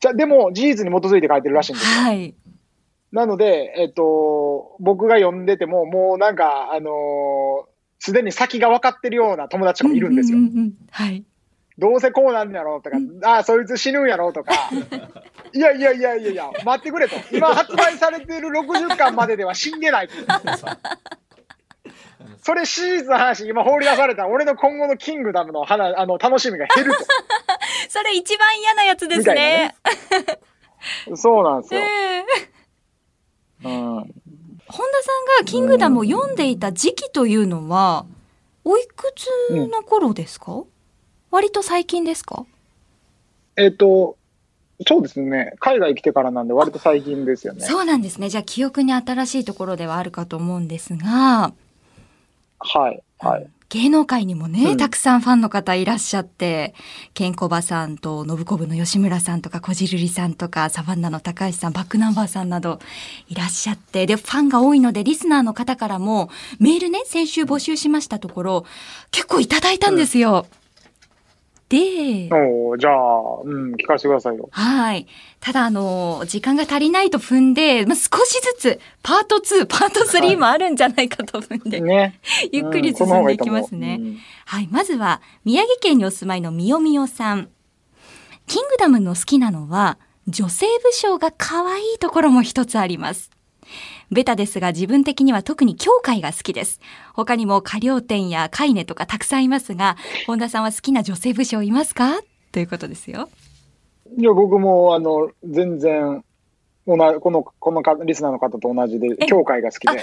[0.00, 2.04] じゃ、でも事実に基づいて書いてるらしいんですよ。
[2.04, 2.34] はい。
[3.12, 7.70] なので、えっと、僕が読んでても、もうなんか、あのー
[8.02, 10.38] すでに先が分かってるような友達もいるんですよ。
[10.38, 11.22] うううんうんはい。
[11.80, 14.52] どうせこうなんやろうとか、ああ、そいつ死ぬんやろうとか、
[15.52, 17.16] いやいやいやいやいや、待ってくれと。
[17.32, 20.10] 今発売されている60巻まででは死んでない。
[22.42, 26.92] それシリーズの話、今放り出されたら、俺の今後のキングダムの話あの楽しみが減る
[27.88, 29.74] それ一番嫌なやつですね。
[31.06, 31.16] と。
[31.16, 31.80] そうなんですよ。
[31.80, 31.84] え
[32.18, 32.24] え
[33.64, 34.12] うん、本田
[34.68, 34.84] さん
[35.38, 38.06] がキングダムを読んでいた時期というのは、
[38.64, 39.26] おいくつ
[39.68, 40.62] の頃ですか、
[41.30, 42.44] 割と最近ですか？
[43.56, 44.16] えっ、と、
[44.86, 45.54] そうですね。
[45.58, 47.64] 海外来てからなんで割と最近ですよね。
[47.64, 48.30] そうなんですね。
[48.30, 51.52] じゃあ記憶に新しいところではあるかと思うんですが、
[52.58, 53.02] はい。
[53.18, 53.46] はい。
[53.68, 56.74] 芸能界にもね、うんたくさんファンの方いらっしゃって、
[57.14, 62.80] ケンコバさんと信子部の吉村さんとか、こじるりさんとか、サバンナの高橋さん、バックナンバーさんなど
[63.28, 68.64] いらっしゃって、で、ファンが多いので、リスナーの方からもメールね、先週募集しましたところ、
[69.12, 70.46] 結構いただいたんですよ。
[71.70, 74.48] で、おーじゃあ、うん、聞かせてくださいよ。
[74.50, 75.06] はい。
[75.38, 82.18] ただ、あの、時間が足りないと踏んで、まあ、少しずつ、パート2、パート3もあるんじゃないかと踏んで、ね。
[82.50, 83.98] ゆっくり進んでいきますね。
[84.00, 84.68] うんはい。
[84.68, 87.50] まずは、宮城県にお住まいのみよみよさん。
[88.48, 93.30] キングダムの好きなのは、女性武将が可愛いところも一つあります。
[94.10, 96.80] ベタですが自分的には特に教会が好きです。
[97.14, 99.96] 他にも河陵天やカイネとかたくさんいますが、
[100.26, 102.20] 本田さんは好きな女性武将いますか？
[102.52, 103.28] ということですよ。
[104.18, 106.24] いや、僕も、あの、全然、
[106.84, 109.26] 同じこの、このかリスナーの方と同じで、え？
[109.26, 110.02] 教会が好きで。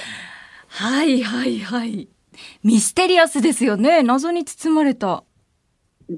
[0.69, 2.07] はいはいはい。
[2.63, 4.03] ミステリアスですよね。
[4.03, 5.25] 謎に包まれた。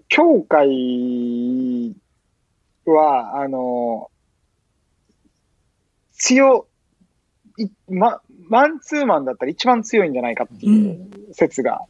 [0.08, 1.96] 教会
[2.86, 4.12] は、あの、
[6.14, 6.69] 強い、
[7.90, 11.82] ま、マンツーマンだったら一番強いんじゃないかっていう説が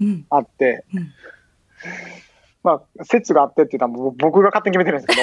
[0.00, 0.26] うん。
[0.30, 1.12] あって、うん
[2.62, 5.22] まあ、説があってって言ったら僕が勝手に決めてるんですけ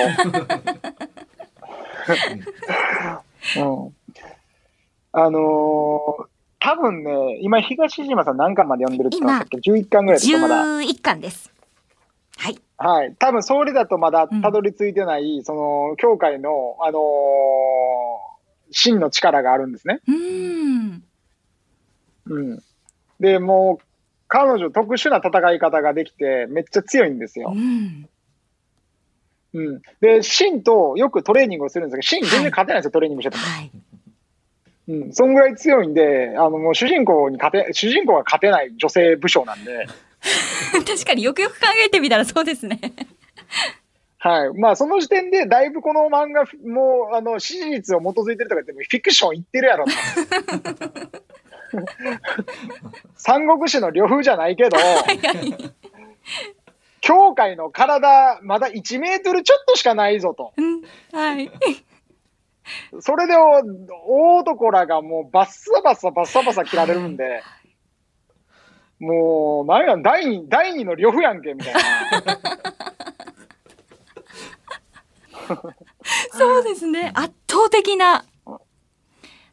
[3.62, 3.96] ど、 うん。
[5.12, 10.64] あのー多分ね、今東島さん何巻まで読んでるって言ったっけ ?11 巻ぐらいですか、まだ。
[10.64, 11.52] 11巻です。
[12.38, 12.60] はい。
[12.80, 13.16] はい。
[13.20, 18.25] 多分それだとまだたどり着いてない、その、教会の、あのー
[18.72, 20.00] 真の力があるんですね。
[20.08, 20.16] うー
[20.92, 21.04] ん。
[22.28, 22.64] うん。
[23.20, 23.86] で、もう、
[24.28, 27.60] 彼女特殊な戦い方ができて、めっちゃ強いんですよう。
[27.60, 28.10] ん。
[29.54, 29.82] うん。
[30.02, 33.44] で、真とよくトレーニングをするんですけど、真全然勝てないんですよ、トレーニングしてても。
[33.44, 33.72] はい。
[34.88, 35.14] うん。
[35.14, 39.88] そんぐらい強いんで、あの、もう主人公に勝て、主人公が勝てない女性武将なんで、
[40.86, 42.80] 確かによくよく考えてみたらそうですね。
[44.26, 44.54] はい。
[44.56, 49.92] まあ、その時点で、だいぶこの漫画、もう、あの、史実を基づいてるとか言っても、フィクション言ってるやろと。
[53.16, 54.78] 三国志の呂布じゃないけど、
[57.02, 60.54] 教会の体、まだ1メートルちょっとしかないぞと。
[60.58, 60.82] うん。
[61.12, 61.52] はい。
[63.02, 67.44] それで、大男らがもう、バッサバサバッサバサ切られるんで、
[68.98, 72.75] もう、なんや、第二、第二の呂布やんけ、みたいな。
[76.32, 77.12] そうですね。
[77.14, 78.26] 圧倒的な。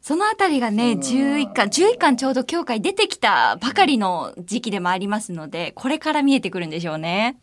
[0.01, 7.37] そのあたりがね、11巻、11巻ちょうど今回出てきたばかりの時期でもありますので、これから見えてくるんでしょうね。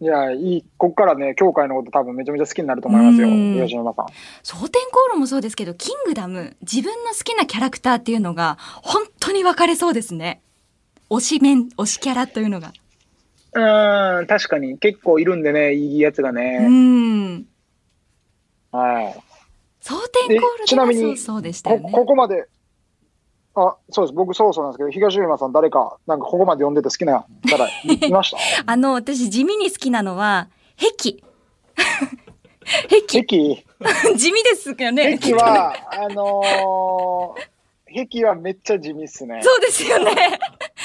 [0.00, 4.06] いや、いい、こっからね、教会のこと多分めちゃめちゃ好きになると思いますよ、うん東山さん。
[4.42, 10.42] 蒼天航路もそうですけど、キングダム、自分の好きなキャラクターっていうのが、本当に分かれそうですね。
[11.08, 12.72] 推し面、推しキャラというのが。
[13.54, 16.58] うーん、確かに結構いるんでね、いいやつがうね。
[16.68, 17.46] ん。
[18.70, 19.22] はい。
[19.80, 19.94] 蒼
[20.28, 21.90] 天航路でちなみにそうでしたね。
[21.92, 22.46] ここまで、
[23.54, 24.14] あ、そうです。
[24.14, 27.72] 僕そうそうなんですけど、東山さん誰か、なんかここまで読んでて好きなキャラい
[28.08, 28.38] いました？
[28.72, 30.48] あの、私地味に好きなのは、
[30.80, 31.16] 壁。
[32.88, 33.24] 壁。
[33.24, 33.64] 壁？
[34.16, 35.18] 地味ですよね。
[35.18, 39.40] 壁は、あのー、壁はめっちゃ地味っすね。
[39.42, 40.38] そうですよね。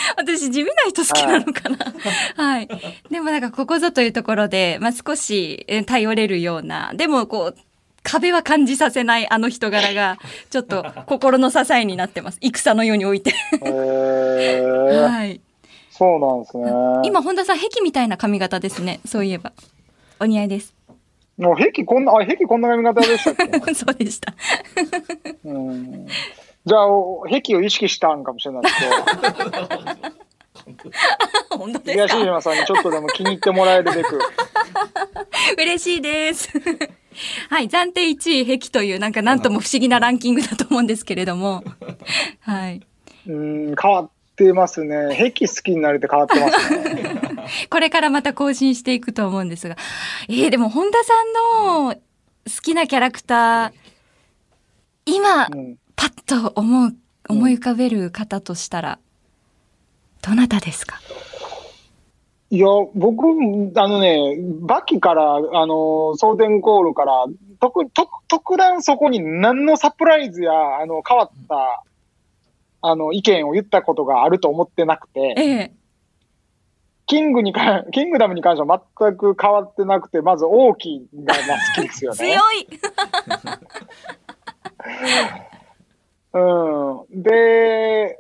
[0.18, 1.78] 私地味な人好きなのかな。
[2.36, 2.68] はい。
[3.10, 7.56] でもなんかここぞというところで、まあ少しえー頼れるような、でもこう、
[8.04, 10.18] 壁は感じさせないあの人柄が、
[10.50, 12.40] ちょっと心の支えになってます。
[12.42, 13.34] 戦の世において。
[13.66, 15.42] えー、 はい。
[15.92, 16.72] そうなんですね。
[17.04, 19.00] 今、本田さん、壁みたいな髪型ですね。
[19.06, 19.52] そういえば。
[20.20, 20.74] お似合いです。
[21.38, 24.34] もう壁こんな、あ、壁こんな髪型でしたそうでした。
[25.44, 26.08] うん
[26.68, 28.92] じゃあ、お壁を意識したんかもしれないですけど、
[31.58, 34.20] 本当です東か島さんにちょっとでも気に入ってもらえるべく、
[35.58, 36.50] 嬉しいです。
[37.50, 41.64] はい、暫定1位、壁という、なんかなんとも不思議なランキングだと思うんですけれども。
[42.42, 42.82] はい。
[43.28, 45.16] うん、変わってますね。
[45.18, 47.22] 壁好きになれて変わってますね。
[47.70, 49.78] これからまた更新していくと思うんですが。
[50.28, 51.34] えー、でも本田さん
[51.86, 52.00] の好
[52.62, 53.72] きなキャラクター、
[55.06, 56.96] 今、うん、パッと思う、
[57.28, 59.00] 思い浮かべる方としたら、
[60.22, 61.00] どなたですか？
[62.50, 63.26] いや、僕、
[63.76, 67.26] あのね、バキから、あの、送電コールから、
[67.60, 71.84] 特、特、特段そこに何のサプライズや、あの、変わった、
[72.82, 75.74] あの、意見を言ったことがあると思ってなくて、ええ。
[77.06, 82.18] キングにか、キングダムに関しては全く変わってなくて、まず王毅がまあ好きですよね。
[82.18, 82.68] 強い
[86.34, 87.22] うん。
[87.22, 88.18] で、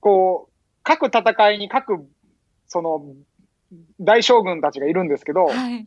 [0.00, 0.52] こう、
[0.82, 2.06] 各戦いに各、
[2.66, 3.02] その、
[4.00, 5.86] 大将軍たちがいるんですけど、はい。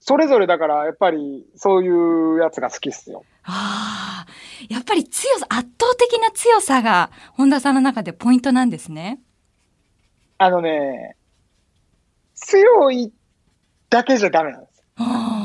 [0.00, 3.24] それぞれだから、やっぱり、そういうやつが好きっすよ。
[3.44, 4.32] ああ、
[4.68, 9.20] やっぱり強さ、圧倒的な強さが本田さんの中でポイントなんですね。
[10.38, 11.16] あのね、
[12.34, 13.12] 強い
[13.90, 14.84] だけじゃダメなんです。
[14.96, 15.37] あ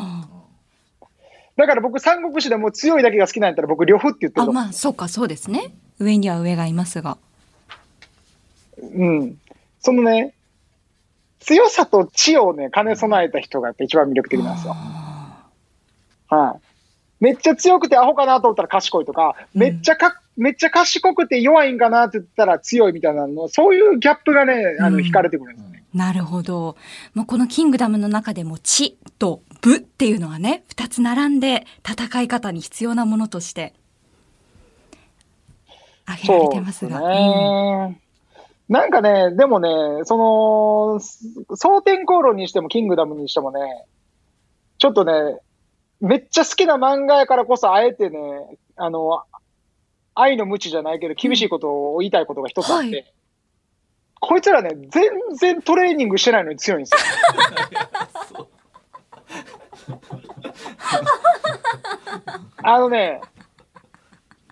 [1.55, 5.73] だから僕、三国志でも強いだけが好きなんやったら僕、呂布って言ってあ、ると思まあ、そうか、そうですね。
[5.99, 7.17] 上には上がいますが。
[8.81, 8.85] う。
[8.85, 9.37] うん。
[9.79, 10.33] そのね、
[11.39, 14.73] 強さと知をね、兼ね備えた人がやっぱ一番魅力的なんですよ。
[14.75, 15.49] あ
[16.29, 16.59] はい。
[17.23, 25.72] めっちゃ強くてアホかなと思ったら賢いとか、うんめっちゃか、めっちゃ賢くて弱いんかなって言ったら強いみたいなの、そういうギャップがね、あの、うん惹かれてくるんですよね。
[25.93, 26.75] ーなるほど。
[27.13, 33.73] もうこのキングダムの中でも知と武っていうのはね、二つ並んで戦い方に必要なものとして
[36.05, 36.99] 挙げられてますが。
[36.99, 37.99] ね。
[38.69, 39.69] なんかね、でもね、
[40.05, 40.99] その、
[41.55, 43.59] 蒼天航路にしてもキングダムにしてもね、
[44.77, 45.39] ちょっとね、
[46.01, 48.19] めっちゃ好きな漫画やからこそ、あえてね、
[48.75, 49.23] あの、
[50.15, 53.13] 愛の無知じゃないけど、厳しいことを言いたいことが一つあって、はい
[54.25, 56.93] こいつらね、全然トレーニングしてないのに強いんです
[58.33, 58.47] よ。
[62.63, 63.19] あのね、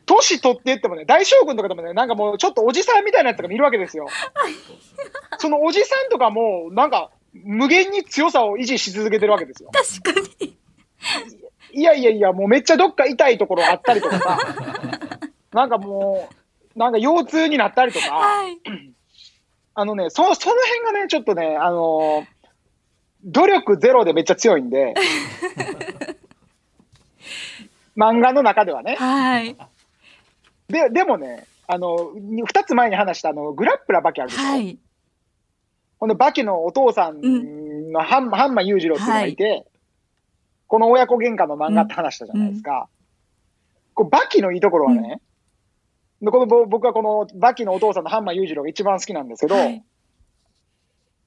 [0.05, 4.07] 年取って言ってもね、大将軍とかでもね、なんかもうちょっとおじさんみたいなやつが見るわけですよ。
[5.38, 9.69] そのおじさんとかも、なんか、無限に強さを維持し続けてるわけですよ。
[9.72, 10.57] 確かに。
[11.74, 14.38] いやいやいや、もうめっちゃどっか痛いところあったりとかさ、
[15.53, 16.28] なんかも
[16.76, 18.57] う、なんか腰痛になったりとか、はい。
[19.74, 22.41] あのね、そその辺がね、ちょっとね、あのー
[23.24, 24.93] 努力ゼロでめっちゃ強いんで、
[27.95, 28.95] 漫画の中ではね。
[28.95, 29.55] はい。
[30.67, 34.80] で、でもね、あの、に二つ前に話したあの、グラップラーバキあるでしょ、はい。
[35.99, 39.67] このバキのお父さんのハン,、ハンマー裕次郎っていうのがいて、
[40.67, 42.89] この親子喧嘩の漫画って話したじゃないですか。
[43.93, 45.22] こうバキのいいところはね、
[46.22, 49.84] でこのぼ僕はこのバキのお父さんのハンマー裕次郎が一番好きなんですけど、はい。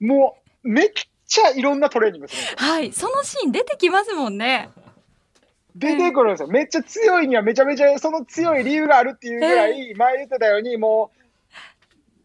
[0.00, 0.90] もうめっ
[1.26, 2.70] ちゃいろんなトレーニングするんですよ。
[2.70, 2.92] はい。
[2.92, 4.70] そのシーン出てきますもんね。
[5.74, 6.48] 出てくるんですよ。
[6.48, 11.10] めっちゃ強いにはめちゃめちゃその強い理由があるっていうぐらい、前言ってたようにも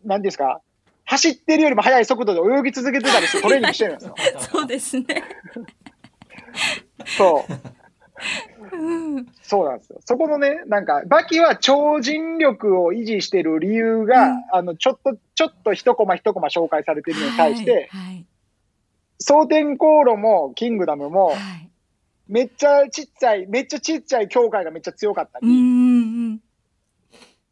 [0.05, 0.61] う、なんていうんですか、
[1.05, 4.15] 走ってるよりも速い速度で泳ぎ続けてたりしてトレーニングしてるんですよ。
[4.39, 5.05] そうですね。
[7.17, 7.78] そう。
[8.71, 9.27] うん。
[9.41, 9.99] そうなんですよ。
[10.05, 18.25] そこのね、なんか、バキは超人力を維持してる理由が、うんあの、ちょっと、ちょっと一コマ一コマ紹介されてるのに対して、はい。
[19.21, 21.69] 蒼天航路もキングダムもはい。、はい
[22.29, 26.39] めっちゃちっちゃい、めっちゃちっちゃい教会がめっちゃ強かったり、うんうん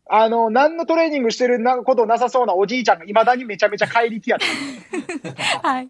[0.09, 5.59] あの、何のトレーニングしてるなことなさそうなおじいちゃんが未だにめちゃめちゃ怪力やった。
[5.67, 5.89] はい。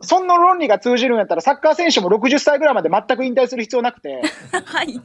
[0.00, 4.22] そんな論理が通じるんやったら、サッカー選手も60歳ぐらいまで全く引退する必要なくて、
[4.64, 5.00] はい。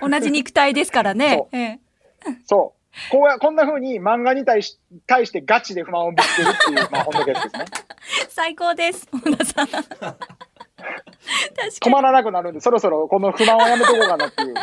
[0.00, 1.56] 同じ肉体ですからねそ。
[1.56, 1.80] ええ
[2.44, 2.80] そう。
[3.10, 7.64] こうや、こんな風に漫画に対し、対してガチで不満をぶつけるっていう、まあ、本当ですね。
[8.28, 9.08] 最高です。
[9.10, 9.66] 本田さん。
[9.70, 10.24] 確か
[11.80, 14.54] 止に、まらなくなるんで、そろそろこの不満をやめとこうかなっていう。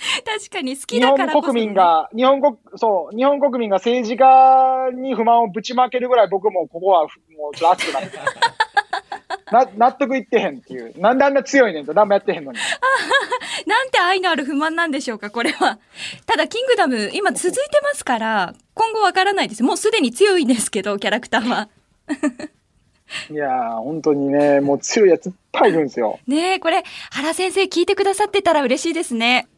[0.24, 1.74] 確かに好き日本だからこそ、国民。
[1.74, 8.18] が、日本国、そう、日本国民が政治家に不満をぶちまけるぐらい僕もここはふもうちょっと熱くなって。
[9.52, 10.98] な、納得いってへんっていう。
[11.00, 12.58] なんであんな強いねんと何もやってへんのに。
[13.66, 15.78] なんて愛のある不満なんでしょうか、これは。
[16.24, 19.62] ただ、キングダム、今続いてますから、今後わからないです。
[19.62, 21.68] もうすでに強いんですけど、キャラクターは。
[23.30, 26.20] いやー、本当にね、もう強いやついっぱいいるんですよ。
[26.26, 29.48] ねえ、これ、原先生聞いてくださってたら嬉しいですね。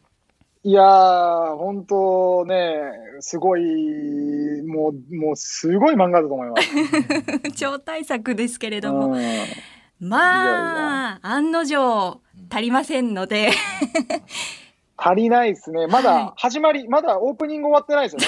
[0.65, 2.75] いやー、本当ね、
[3.19, 7.51] すごい、もう、もうすごい漫画だと思います。
[7.53, 9.07] 超大作ですけれども。
[9.07, 9.21] うん
[9.99, 13.51] まあ、案の定足りませんので。
[14.95, 15.87] 足りないですね。
[15.87, 18.27] まはいだ始まり、まだオープニング終わってないですよね、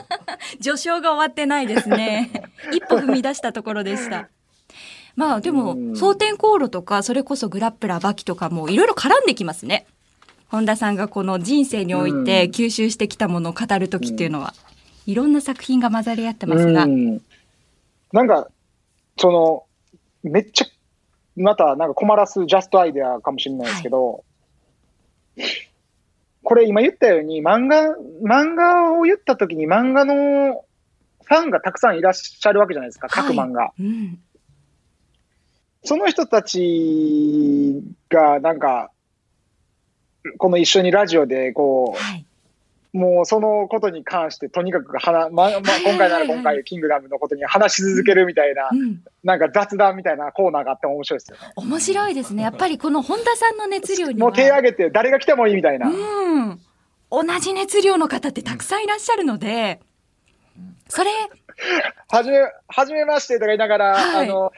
[0.00, 2.30] こ 序章が終わってないですね。
[2.72, 4.28] 一歩踏み出したところでした。
[5.16, 9.86] まあでも、うん蒼天航路とか、それこそグラップラーバキとかもいろいろ絡んできますね。
[10.54, 14.54] 本田さんがこの人生においてうん吸収してきたものを語るときっていうのは、
[15.04, 16.54] いろんな作品が混ざり合ってれ。
[16.54, 16.84] ますが。
[16.84, 17.20] うん。
[18.12, 18.46] なんか、
[19.16, 19.64] その、
[20.22, 20.66] めっちゃ、
[21.36, 24.24] またなんか困らすジャストアイデアかもしれないですけど、
[26.44, 30.14] これ今言ったように、漫画、漫画を言った時に漫画の
[31.24, 33.72] ファンがたくさんいらっしゃるわけじゃないですか、各漫画。
[33.76, 34.20] うん。
[35.82, 38.92] その人たちが、なんか、
[40.38, 42.26] この一緒にラジオで、こはい。
[42.94, 45.50] う、もうそのことに関して、とにかく話、ま、ま、
[45.84, 49.02] 今回なら今回、キングダムのことに話し続けるみたいなう、ん。
[49.22, 51.52] なんか雑談みたいなコーナーがあっても面白いですよね。
[51.56, 52.42] 面白いですね。
[52.42, 54.28] やっぱりこの本田さんの熱量には。
[54.28, 55.88] もう手挙げて、誰が来てもいいみたいな。
[55.88, 55.92] う
[56.52, 56.60] ん。
[57.10, 59.80] 同じ熱量の方ってたくさんいらっしゃるので、
[60.88, 61.10] それ、
[62.08, 64.52] はじめ、はじめましてとか言いながら、はいあの、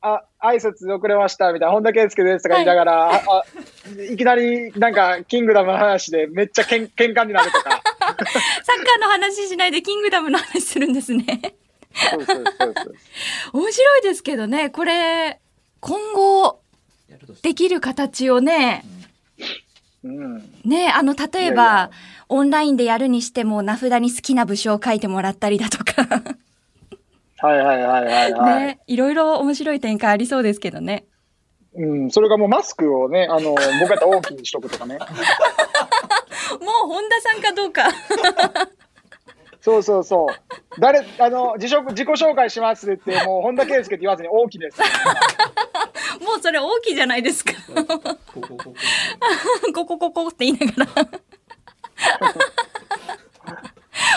[0.00, 3.44] あ、挨拶遅れましたみたいな、本田圭佑ですとか言いながら、ああ
[4.10, 7.70] いきなりなんか、キングダムの話でめっちゃけん喧嘩になるとか。
[7.70, 11.54] サッカーの話しないでキングダムの話するんですね。
[11.94, 12.94] そうそうそうそう。
[13.54, 15.40] 面白いですけどね、これ、
[15.80, 16.60] 今後、
[17.42, 18.84] できる形をね、
[20.04, 20.50] うん。
[20.64, 21.90] ね、あの、例えいやいばや、
[22.28, 26.06] オンラインでやるにしても、名札に好きな武将を書いてもらったりだとか、
[27.40, 28.64] はいはいはいはい、はい。
[28.64, 31.06] ね、いろいろ面白い展開ありそうですけどね。
[31.74, 34.98] うん、それがもうマスクをね、あの、 僕や大きにしとくとかね。
[34.98, 35.08] もう
[36.86, 37.88] 本田さんかどうか。
[39.60, 40.80] そうそうそう。
[40.80, 44.80] 誰、あの、自己自己紹介しますって、もう本田圭佑って言わずに大きです。
[46.20, 47.52] もうそれ大きいじゃないですか。
[49.74, 51.08] ここここって言いながら。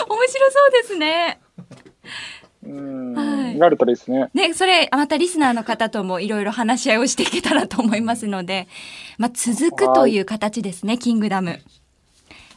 [0.08, 1.40] 面白そうですね。
[2.64, 4.30] うん、はいなるとですね。
[4.34, 8.66] ね、それ、またリスナーの方ともいろいろ話し合いをしていけたらと思いますので、
[9.18, 11.60] まあ、続くという形ですね、キングダム。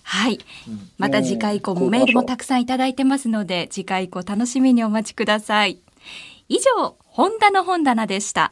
[0.04, 0.40] はい。
[0.68, 5.80] うんまた次回以降もメールもたくさんいただいてますので、次回以降楽しみにお待ちください。
[6.48, 8.50] 以上、本田の本棚でした。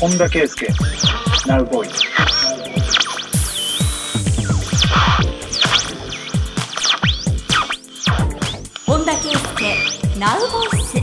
[0.00, 0.66] 本田圭佑、
[1.46, 3.13] ナウボーイ。
[10.24, 10.96] ナウボイス。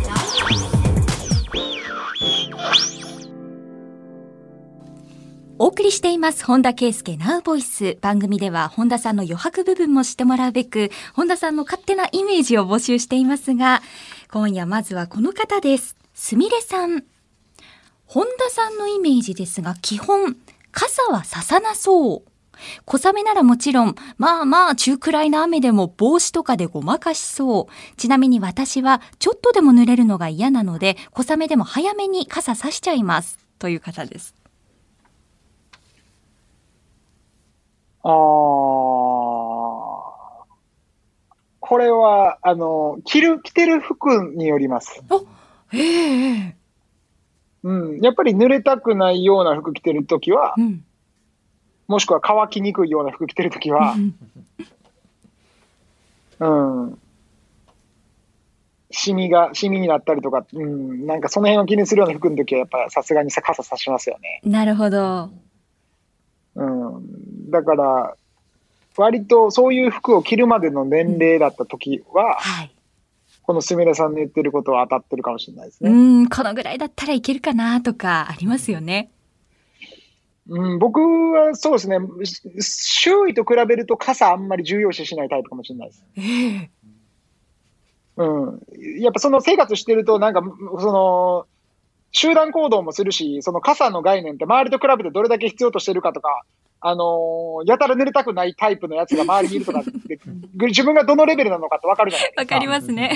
[5.59, 7.99] お送りしています本田圭佑ナウボイス。
[8.01, 13.83] 番組では本田さんの余白部分も知ってもらうべく本田さんの勝手なイメージを募集していますが
[14.31, 15.95] 今夜まずはこの方です。
[16.15, 17.03] すみれさん。
[18.07, 20.35] 本田さんのイメージですが基本
[20.71, 22.30] 傘はささなそう。
[22.85, 27.95] 小雨ならもちろん、まあまあ中くらいの雨でも帽子とかでごまかしそう。
[27.97, 33.39] ちなみに私はちょっとでも濡れるのが嫌なので、小雨でも早めに傘さしちゃいます。
[33.59, 34.35] という方です。
[38.03, 38.61] あー
[41.71, 45.01] これは、あの、着る、着てる服によります。
[45.71, 46.55] ええ
[47.63, 48.01] うん。
[48.01, 50.83] やっぱり濡れたくないような服着てるときは、うん。
[51.91, 53.95] もしくは乾きにくいような服着てるときは
[56.39, 56.99] う、んうん。
[58.91, 64.41] シミが、シミになったりとか、うん、なんかその辺を気にするような服の時は、やっぱさすがにさ傘さしますよね。
[64.43, 65.29] なるほど。
[66.55, 67.51] うん。
[67.51, 68.15] だから、
[68.95, 72.71] 割とそういう服を着るまでの年齢だった時は、はい。
[73.43, 76.23] このすみれさんの言ってることは当たってるかもしれないですうね。
[76.23, 79.11] ん、このぐらいだったらいけるかなとかありますよね。
[80.47, 86.03] うん、僕はそうですね、し周囲と比べると傘あんまり重要視しないタイプかもしれないです。
[86.17, 86.21] え
[86.55, 86.69] え
[88.17, 88.61] うん。
[88.99, 90.41] やっぱその生活してると、なんか、
[90.79, 91.47] その、
[92.11, 96.43] 集団行動もするし、その傘の概念って周りと比べてどれだけ必要としてるかとか、
[96.81, 99.83] あのーやたら濡れたくないタイプのやつが周りにいるとか
[100.65, 102.41] 自分がどのレベルなのかってわかるじゃないですか。
[102.41, 103.15] わかりますね。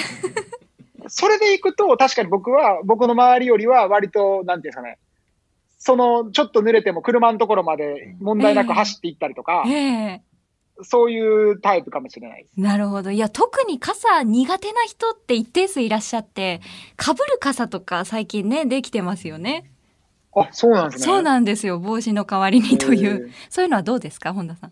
[1.07, 4.97] それでいくと、確かに僕は、僕の周りよりは割と、なんていうんですかね、
[5.85, 10.21] その、ちょっと濡れても車のところまで問題なく走っていったりとか、ええ
[10.81, 12.59] そういうタイプかもしれないです。
[12.59, 13.11] なるほど。
[13.11, 16.59] いや、特に傘苦手な人って一定数いらっしゃって、
[16.99, 19.71] 被る傘とか最近ね、できてますよね。
[20.35, 21.05] あ、そうなんですね。
[21.05, 21.77] そうなんですよ。
[21.79, 23.31] 帽子の代わりにという。
[23.49, 24.69] そういうのはどうですか、本田さん？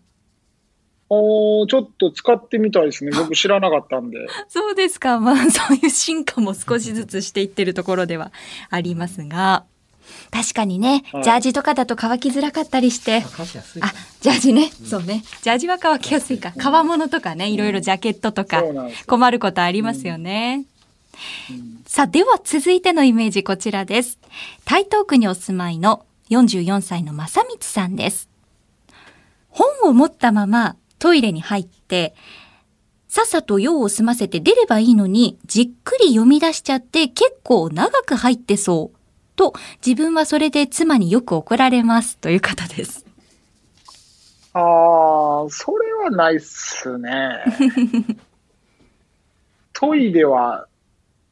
[1.10, 3.12] おーちょっと使ってみたいですね。
[3.16, 4.18] 僕知らなかったんで。
[4.48, 5.20] そうですか。
[5.20, 8.32] まあ、そういう進化も少しずつしていってるところでは
[8.68, 9.64] ありますが、
[10.30, 15.22] 確かにね、はいジャージとかだと乾きづらかったりして、あ、ジャージね、そうね。
[15.42, 16.52] ジャージは乾きやすいか。
[16.58, 18.62] 革物とかね、いろいろジャケットとか
[19.06, 20.64] 困ることありますよね。
[21.86, 24.18] さあ、では続いてのイメージこちらです。
[24.64, 28.28] 台東区にお住まいの44歳の正光さんです。
[29.48, 32.14] 本を持ったままトイレに入って、
[33.08, 38.93] さっさと用を済ませて出ればいいのに、じっくり読み出しちゃって結構長く入ってそう。
[39.36, 39.54] と、
[39.84, 42.18] 自分はそれで妻によく怒られます。
[42.18, 43.04] という方です。
[44.52, 47.44] ああ、それはないっすね。
[49.74, 50.66] トイレは、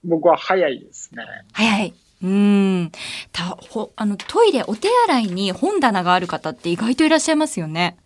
[0.05, 1.25] 僕は早いですね。
[1.53, 1.95] 早い。
[2.23, 2.93] うーん。
[3.31, 7.97] た、ほ、あの、トイレ、お手洗いに本棚がある方って意外といらっしゃいますよね。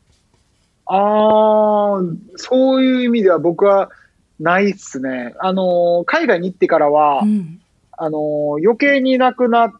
[0.86, 2.00] ああ、
[2.36, 3.90] そういう意味では僕は
[4.38, 5.34] ないっすね。
[5.40, 7.60] あの、海外に行ってからは、うん。
[7.98, 9.72] あの、余計になくなっ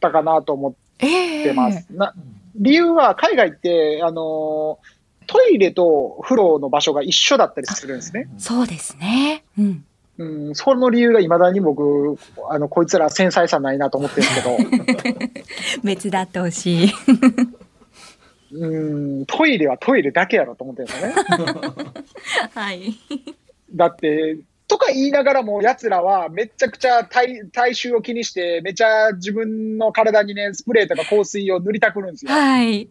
[0.00, 1.86] たかなと思ええってます。
[1.90, 2.14] な
[2.56, 4.78] 理由は海外って、あの、
[5.26, 8.28] トイレと風呂の場所が一緒だったりするんですね。
[8.38, 9.44] そうですね。
[9.58, 9.84] うん。
[10.18, 12.18] うん、その理由が未だに僕、
[12.50, 16.90] あの、こいつら繊細さないなと思ってるんですけど、 別だってほしい。
[18.50, 21.14] うん、トイレはトイレだけやろと思ってるんですよね。
[22.54, 22.94] はい。
[23.72, 24.38] だって、
[24.68, 32.30] とか言いながらも奴らはめちゃくちゃ体体臭を気にして、めちゃ自分の体にね、スプレーとか香水を塗りたくるんですよ。
[32.30, 32.82] はい。
[32.82, 32.88] い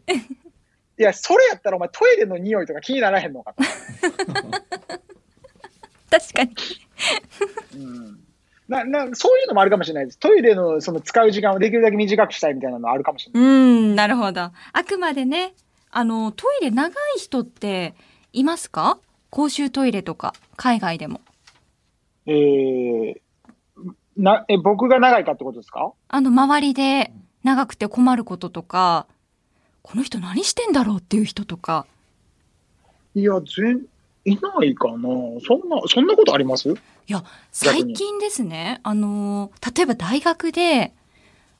[0.97, 3.63] や、それやったらお前トイレの匂いとか気にならへんのかと。
[6.09, 6.55] 確かに。
[7.75, 8.19] うん
[8.67, 10.19] ななそういうのもあるかもしれないです。
[10.19, 13.43] トイレのその使う時間をできるだけ短くしたいみたいなのあるかもしれない。
[13.43, 14.41] うん、なるほど。
[14.41, 15.53] あくまでね、
[15.89, 17.93] あの、トイレ長い人って
[18.34, 18.99] いますか？
[19.30, 21.21] 公衆トイレとか、海外でも。
[22.28, 23.15] えー、
[24.17, 25.93] なえ僕が長いかってことですか？
[26.09, 27.11] あの、周りで
[27.43, 29.07] 長くて困ることとか、
[29.82, 31.86] この人何してんだろうっていう人とか。
[33.15, 33.86] いや、全、
[34.25, 34.97] いないかな。
[34.97, 36.69] そんな、そんなことあります？
[36.69, 36.75] い
[37.07, 37.23] や、
[37.53, 40.93] 最近ですね、あの、例えば大学で、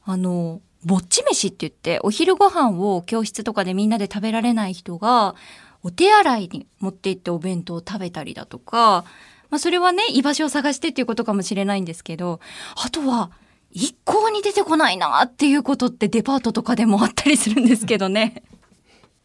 [0.04, 5.36] あの、ぼっち飯って言って、お昼ご飯を教室とかでみんなで食べられない人が、
[5.84, 9.06] お手洗いに持って行ってお弁当を食べたりだとか、
[9.50, 12.40] まあそれはね、居場所を探してっていうことかもしれないんですけど、
[12.84, 13.32] あとは、
[13.72, 18.44] 一向に出てこないなっていうことってデパートとかでもあったりするんですけどね。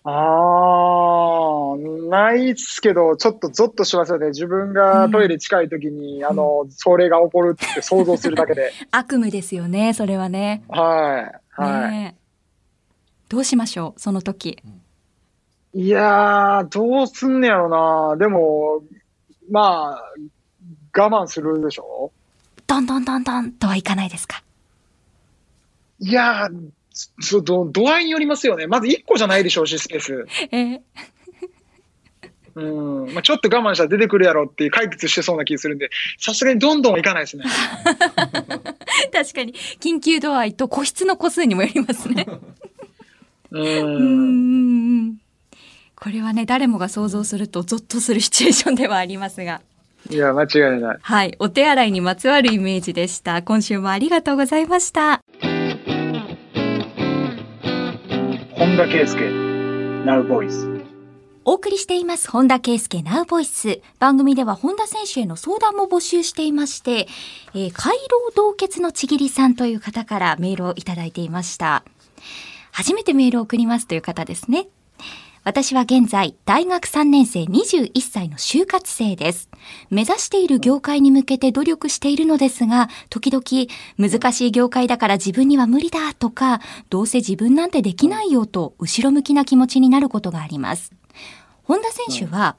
[0.05, 1.77] ああ、
[2.11, 4.29] ないっすけど、ちょっとゾッとしますよね。
[4.29, 8.73] 自分がトイレ近い時に、あの、それが起こるって想像するだけで。
[8.91, 10.64] 悪夢ですよね、それはね。
[10.68, 11.62] はい。
[11.62, 11.91] はい。
[11.93, 12.23] ねえ
[13.29, 14.59] どうしましょう、その時。
[15.73, 18.16] いやー、どうすんねやろな。
[18.16, 18.83] でも、
[19.51, 20.14] まあ、
[20.97, 22.11] 我慢するでしょ？
[22.66, 24.43] どんどんどんどんとはいかないですか？
[26.01, 26.70] いやー、
[27.20, 28.66] そど度合いによりますよね。
[28.66, 30.26] まず1個じゃないでしょうし、スペース。
[30.51, 30.57] え？
[30.57, 30.80] ー
[32.55, 33.14] うん。
[33.14, 37.45] まあ、ちょっと我慢したら出てくるやろって解決してそうな気するんで、さすがにどんどんはいかないですね。
[39.12, 42.26] 確かに緊急度合いと個室の個数にもよりますね。
[43.51, 45.22] うん
[46.03, 49.62] これはね誰もが想像するとゾッとするシチュエーションではありますが。
[50.11, 50.98] いや、間違いない。
[51.00, 51.36] はい。
[51.38, 53.40] お手洗いにまつわるイメージでした。
[53.42, 55.20] 今週もありがとうございました。
[58.50, 60.84] 本田圭佑、Now Voice。
[61.44, 67.07] お送りしています本田圭佑 Now Voice 番組では本田選手への相談も募集していまして、
[67.55, 71.84] えー、回廊同血のちぎりさんという方からメールをいただいていました。
[72.72, 74.66] 初めてメールを送りますという方ですね
[75.45, 79.49] 私は現在、大学3年生21歳の就活生です。
[79.90, 83.66] 目指している業界に向けて努力しているのですが、時々、
[83.99, 90.93] 難しい業界だから自分には無理だとか、どうせ自分なんてできないよと、後ろ向きな気持ちになることがあります。
[91.64, 92.57] 本田選手は、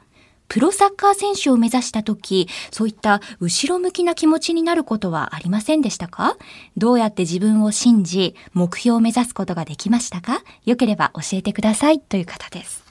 [0.54, 6.38] プロサッカー選手を目指した時、そういった後ろ向きな気持ちになることはありませんでしたか？
[6.78, 10.44] どうやって自分を信じ、目標を目指すことができましたか？
[10.64, 12.84] よければ教えてくださいという方です。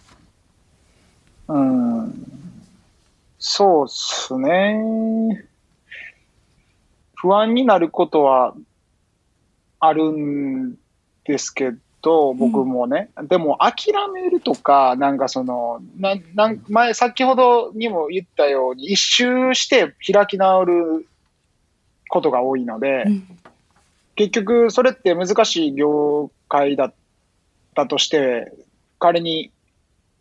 [1.47, 2.27] うん。
[3.39, 5.47] そうっすね。
[7.15, 8.57] 不安になることは
[9.79, 10.75] あるん
[11.23, 13.11] ですけどど、僕もね。
[13.29, 21.07] でも諦めるとか、なんかその、ななん前、先ほどにも言ったように、一周して開き直る
[22.09, 23.39] ことが多いので、うん
[24.15, 26.95] 結局それって難しい業界だっ
[27.75, 28.53] たとして、
[28.99, 29.51] 仮に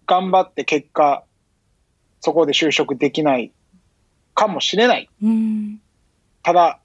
[0.08, 1.26] 頑張って結果
[2.22, 3.52] そこで就職できない
[4.34, 5.10] かもしれない。
[5.22, 5.82] うん。
[6.42, 6.80] ただ、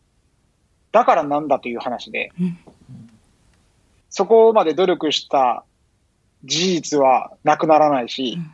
[0.91, 2.59] だからなんだという話で、うん
[4.17, 5.63] そこまで努力した
[6.43, 8.51] 事実はなくならないし、うん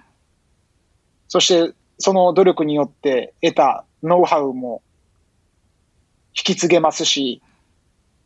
[1.29, 4.83] そしてその努力によって得たノウハウも
[6.37, 7.41] 引き継げますし、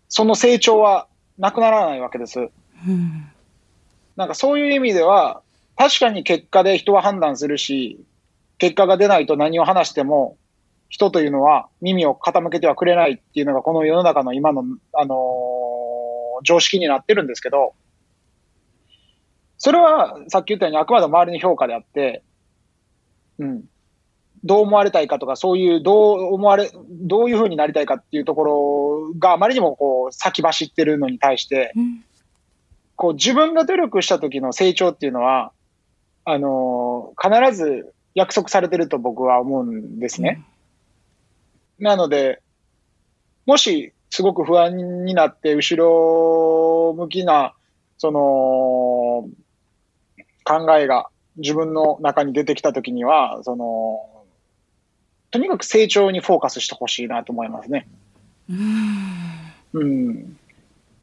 [0.08, 1.06] その成長は
[1.38, 2.40] なくならないわけです。
[2.40, 3.30] うん。
[4.16, 5.40] なんかそういう意味では、
[5.76, 8.04] 確かに結果で人は判断するし、
[8.58, 10.36] 結果が出ないと何を話しても、
[10.88, 14.64] 人というのは耳を傾けてはくれないっていうのがこの世の中の今の、
[14.94, 15.85] あのー
[16.42, 17.74] 常識になってるんですけど、
[19.58, 22.22] それはさっき言ったようにあくまでも周りの評価であって、
[23.38, 23.64] うん。
[24.44, 32.04] どう思われたいかとか、そういう、どう思われ、どういうふうになりたいかっていうところがあまりにもこう先走ってるのに対して、うん。
[32.96, 35.52] こう自分が努力した時の成長っていうのは、
[36.24, 40.42] あのー必ず約束されてると僕は思うんですね。
[41.78, 42.40] なので、
[43.44, 47.52] もしすごく不安になって後ろ向きな、
[47.98, 49.28] その、
[50.42, 54.24] 考えが自分の中に出てきた時には、その、
[55.30, 57.86] とにかく成長にフォーカスしてほしいなと思いますね。
[58.48, 59.52] うん。
[59.74, 60.38] うん。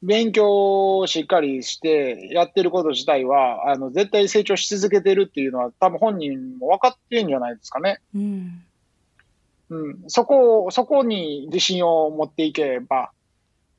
[0.01, 7.99] 勉強をしっかりしてやってること自体は、あの、絶対成長し続けてるっていうのは多分本人も分かってるんじゃないですかね。
[8.15, 8.63] うん。
[9.73, 10.03] うん。
[10.07, 13.11] そこを、そこに自信を持っていけば、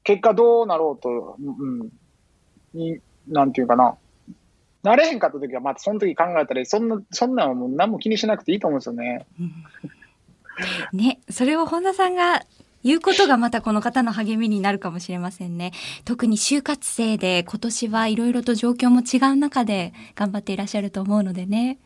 [0.02, 1.88] 結果どうなろうと、うん。
[2.74, 3.96] に、なんていうかな。
[4.82, 9.26] なれへんかった時は、またその時考えたら、そんな、そんなんはもう何も気にしなくていいと思うんですよね。
[10.92, 12.44] ね、それを本田さんが
[12.84, 15.72] 言うことがまたこの方の励みになるかもしれませんね。
[16.04, 21.78] 特に就活生で今年はいろいろと状況も違う中で頑張っていらっしゃると思うのでね。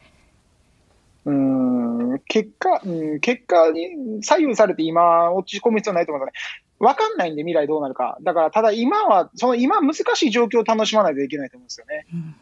[1.28, 6.86] うん、結果、うん、結果に左右されて今落ち込む必要ないと思うんですよね。
[6.86, 8.18] わかんないんで未来どうなるか。
[8.22, 12.06] だから、ただ今は、その今難しい状況を楽しまないといけないと思うんですよね。
[12.12, 12.34] うん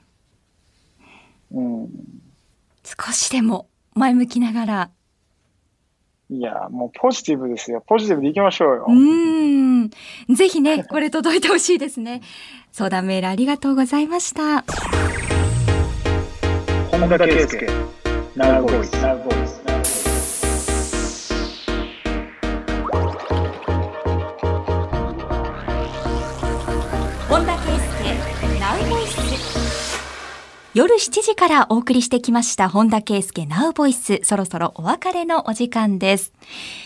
[1.52, 1.88] うん。
[2.84, 4.90] 少しでも前向きながら。
[6.28, 7.84] いや、もうポジティブですよ。
[7.86, 8.92] ポジティブでいきましょうよう。
[8.92, 9.90] ーん。
[10.34, 12.20] ぜひね、 これ届いてほしいですね。
[12.72, 14.64] 相談メールありがとうございました。
[16.90, 17.66] 本田圭佑、
[18.36, 18.90] ナウボイス。
[19.00, 19.62] ナウボイス。
[27.30, 29.98] 本田圭佑ナウボイス
[30.74, 36.34] 夜7時からお送りしてきました本田圭佑ナウボイスそろそろお別れのお時間です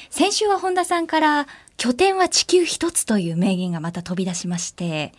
[0.08, 5.12] 先週は本田さんから拠点は地球一つという名言がまた飛び出しまして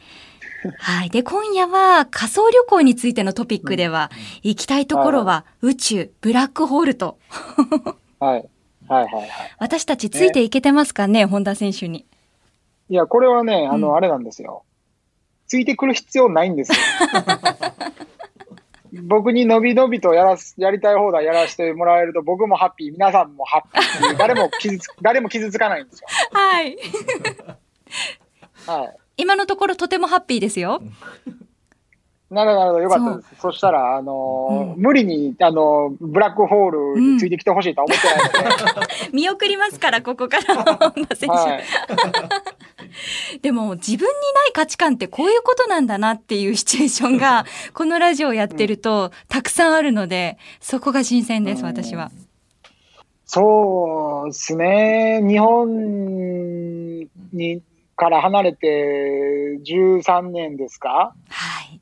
[0.78, 1.10] はい。
[1.10, 4.12] で、今夜は仮想旅行についてのトピックでは、
[4.44, 7.18] 行きたいところは宇宙、ブラックホールと、
[8.20, 8.50] はい。
[8.88, 9.30] はいはいはい。
[9.60, 12.06] 私たちついていけてますかね、本田選手に。
[12.90, 14.64] いや、これはね、あの、うんあれなんですよ。
[15.48, 16.78] ついてくる必要ないんですよ。
[19.04, 26.08] 僕にのびのびとやらす、やりたい放題やらせてもらえると、僕もハッピー、皆さんもハッピー誰も傷つ、 誰も傷つかないんですよ。
[26.32, 26.78] はい。
[28.68, 28.98] はい。
[29.22, 30.82] 今のところとてもハッピーですよ。
[32.32, 33.42] なるほど、なるほど、よかったです。
[33.42, 41.36] そしたら、あのーうん無理に、あのーブラックホールについてきてほしいとは思ってないので、 見送りますから、ここからの本田選手。
[41.36, 41.64] はい。
[43.42, 52.12] でも、自分にない価値観ってこういうことなんだなっていうシチュエーションが、 このラジオをやってると、たくさんあるので、そこが新鮮です、うん私は。
[53.26, 55.22] そうですね。
[55.26, 57.00] 日本
[57.34, 57.62] に、
[58.02, 61.14] から離れて13年ですか？
[61.30, 61.80] はい。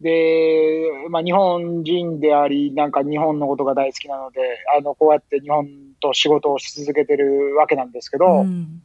[0.00, 4.40] で、まあ、日本人であり、なんか日本のことが大好きなので、
[4.76, 5.68] あの、こうやって日本
[6.00, 8.82] と仕事をし続けてるわけなんですけど、うん。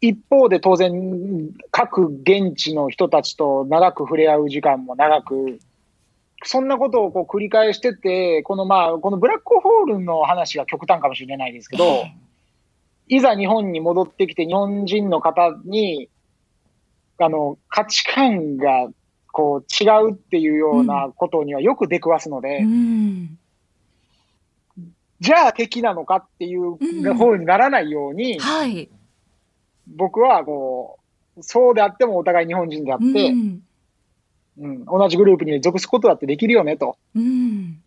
[0.00, 5.58] 一方で当然、各現地の人たちと長く触れ合う時間も長く、
[6.44, 12.12] そんなことをこう繰り返してて、このまあ、このブラックホールの話が極端かもしれないですけど、え
[13.08, 16.08] いざ日本に戻ってきて日本人の方に、
[17.18, 18.88] あの、価値観が
[19.32, 23.38] こう違うっていうようなことにはよく出くわすので、えうん。
[25.20, 28.88] じゃあ敵なのかっていううん方にならないように、はい。
[29.86, 30.98] 僕はこ
[31.36, 33.62] う、そうであってもお互い日本人であって、うん。
[34.60, 37.80] うん、同じグループに属すことだってできるよねと、うん。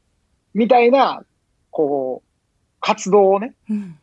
[0.53, 1.24] みたいな、
[1.69, 2.30] こう、
[2.80, 3.97] 活動をね、うん。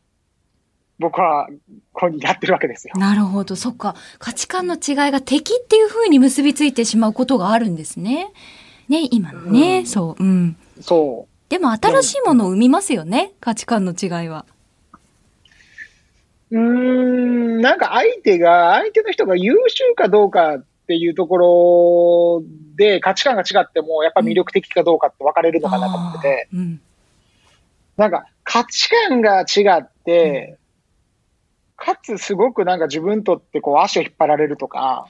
[0.99, 1.49] 僕は
[1.92, 2.94] ここにやってるわけですよ。
[2.96, 3.57] なるほど。
[3.57, 3.94] そっか。
[4.18, 8.32] 価値観の違いが敵っていう風に結びついてしまうことがあるんですね。
[8.88, 9.80] ね、今のね。
[9.80, 10.22] うんそう。
[10.22, 10.57] うん。
[10.80, 11.38] そう。
[11.49, 14.44] でも新しいものを生みますよね、価値観の違いは。
[16.51, 21.38] うーん、なんか相手が、相手の人が優秀かどうかっていうとこ
[22.42, 22.42] ろ
[22.76, 26.80] で価値観が違っても、やっぱ魅力的かどうかって分かれるのかなと思ってて、うん。
[27.96, 30.59] なんか価値観が違って、
[31.79, 35.07] かつすごくなんか自分にとってこう足を引っ張られるとか、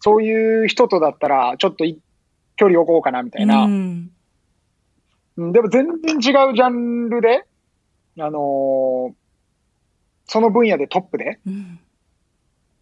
[0.00, 1.98] そういう人とだったらちょっとい
[2.56, 3.64] 距離を置こうかなみたいな。
[3.64, 4.10] うん。
[5.36, 7.46] うんでも全然違うジャンルで、
[8.18, 9.14] あのー
[10.26, 11.80] その分野でトップで、うん。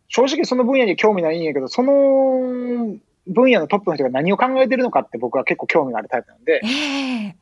[0.08, 7.36] 正直その分野に興味ないんやけど、その分野のトップの人が何を考えてるのかって僕は結構興味があるタイプなんで、ええ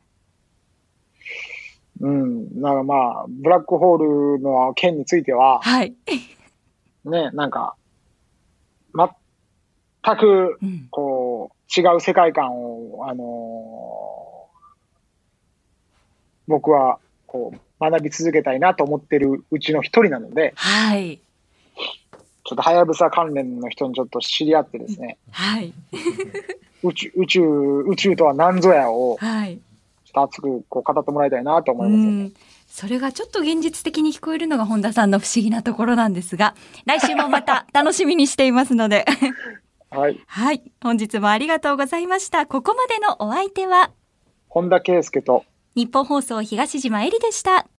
[1.99, 5.95] うん、なんかまあ、ブラックホールの件については、はい。
[7.05, 7.75] ね、なんか、
[8.93, 10.87] 全く、うん。
[10.89, 14.37] こう、違う世界観を、あのー
[16.47, 21.19] 僕は、こう、学び続けたいなと思ってるうちの一人なので、はい。
[22.45, 25.73] ちょっとはやぶさ関連の人にちょっと知り合ってですね、はい。
[26.81, 27.41] 宇宙、宇宙、
[27.85, 29.59] 宇宙とは何ぞやを、はい。
[30.07, 32.23] ちょっと熱くこう語ってもらいたいなと思いますよね。
[32.23, 32.33] うん。
[32.65, 36.55] それがちょっと現実的に聞こえるのが本田さんの不思議なところなんですが、
[36.85, 39.05] 来週もまた楽しみにしていますので。
[39.89, 40.17] はい。
[40.25, 40.71] はい。
[40.81, 42.45] 本日もありがとうございました。
[42.45, 43.91] ここまでのお相手は、
[44.47, 45.43] 本田圭佑と、
[45.75, 47.67] 日本放送東島えりでした。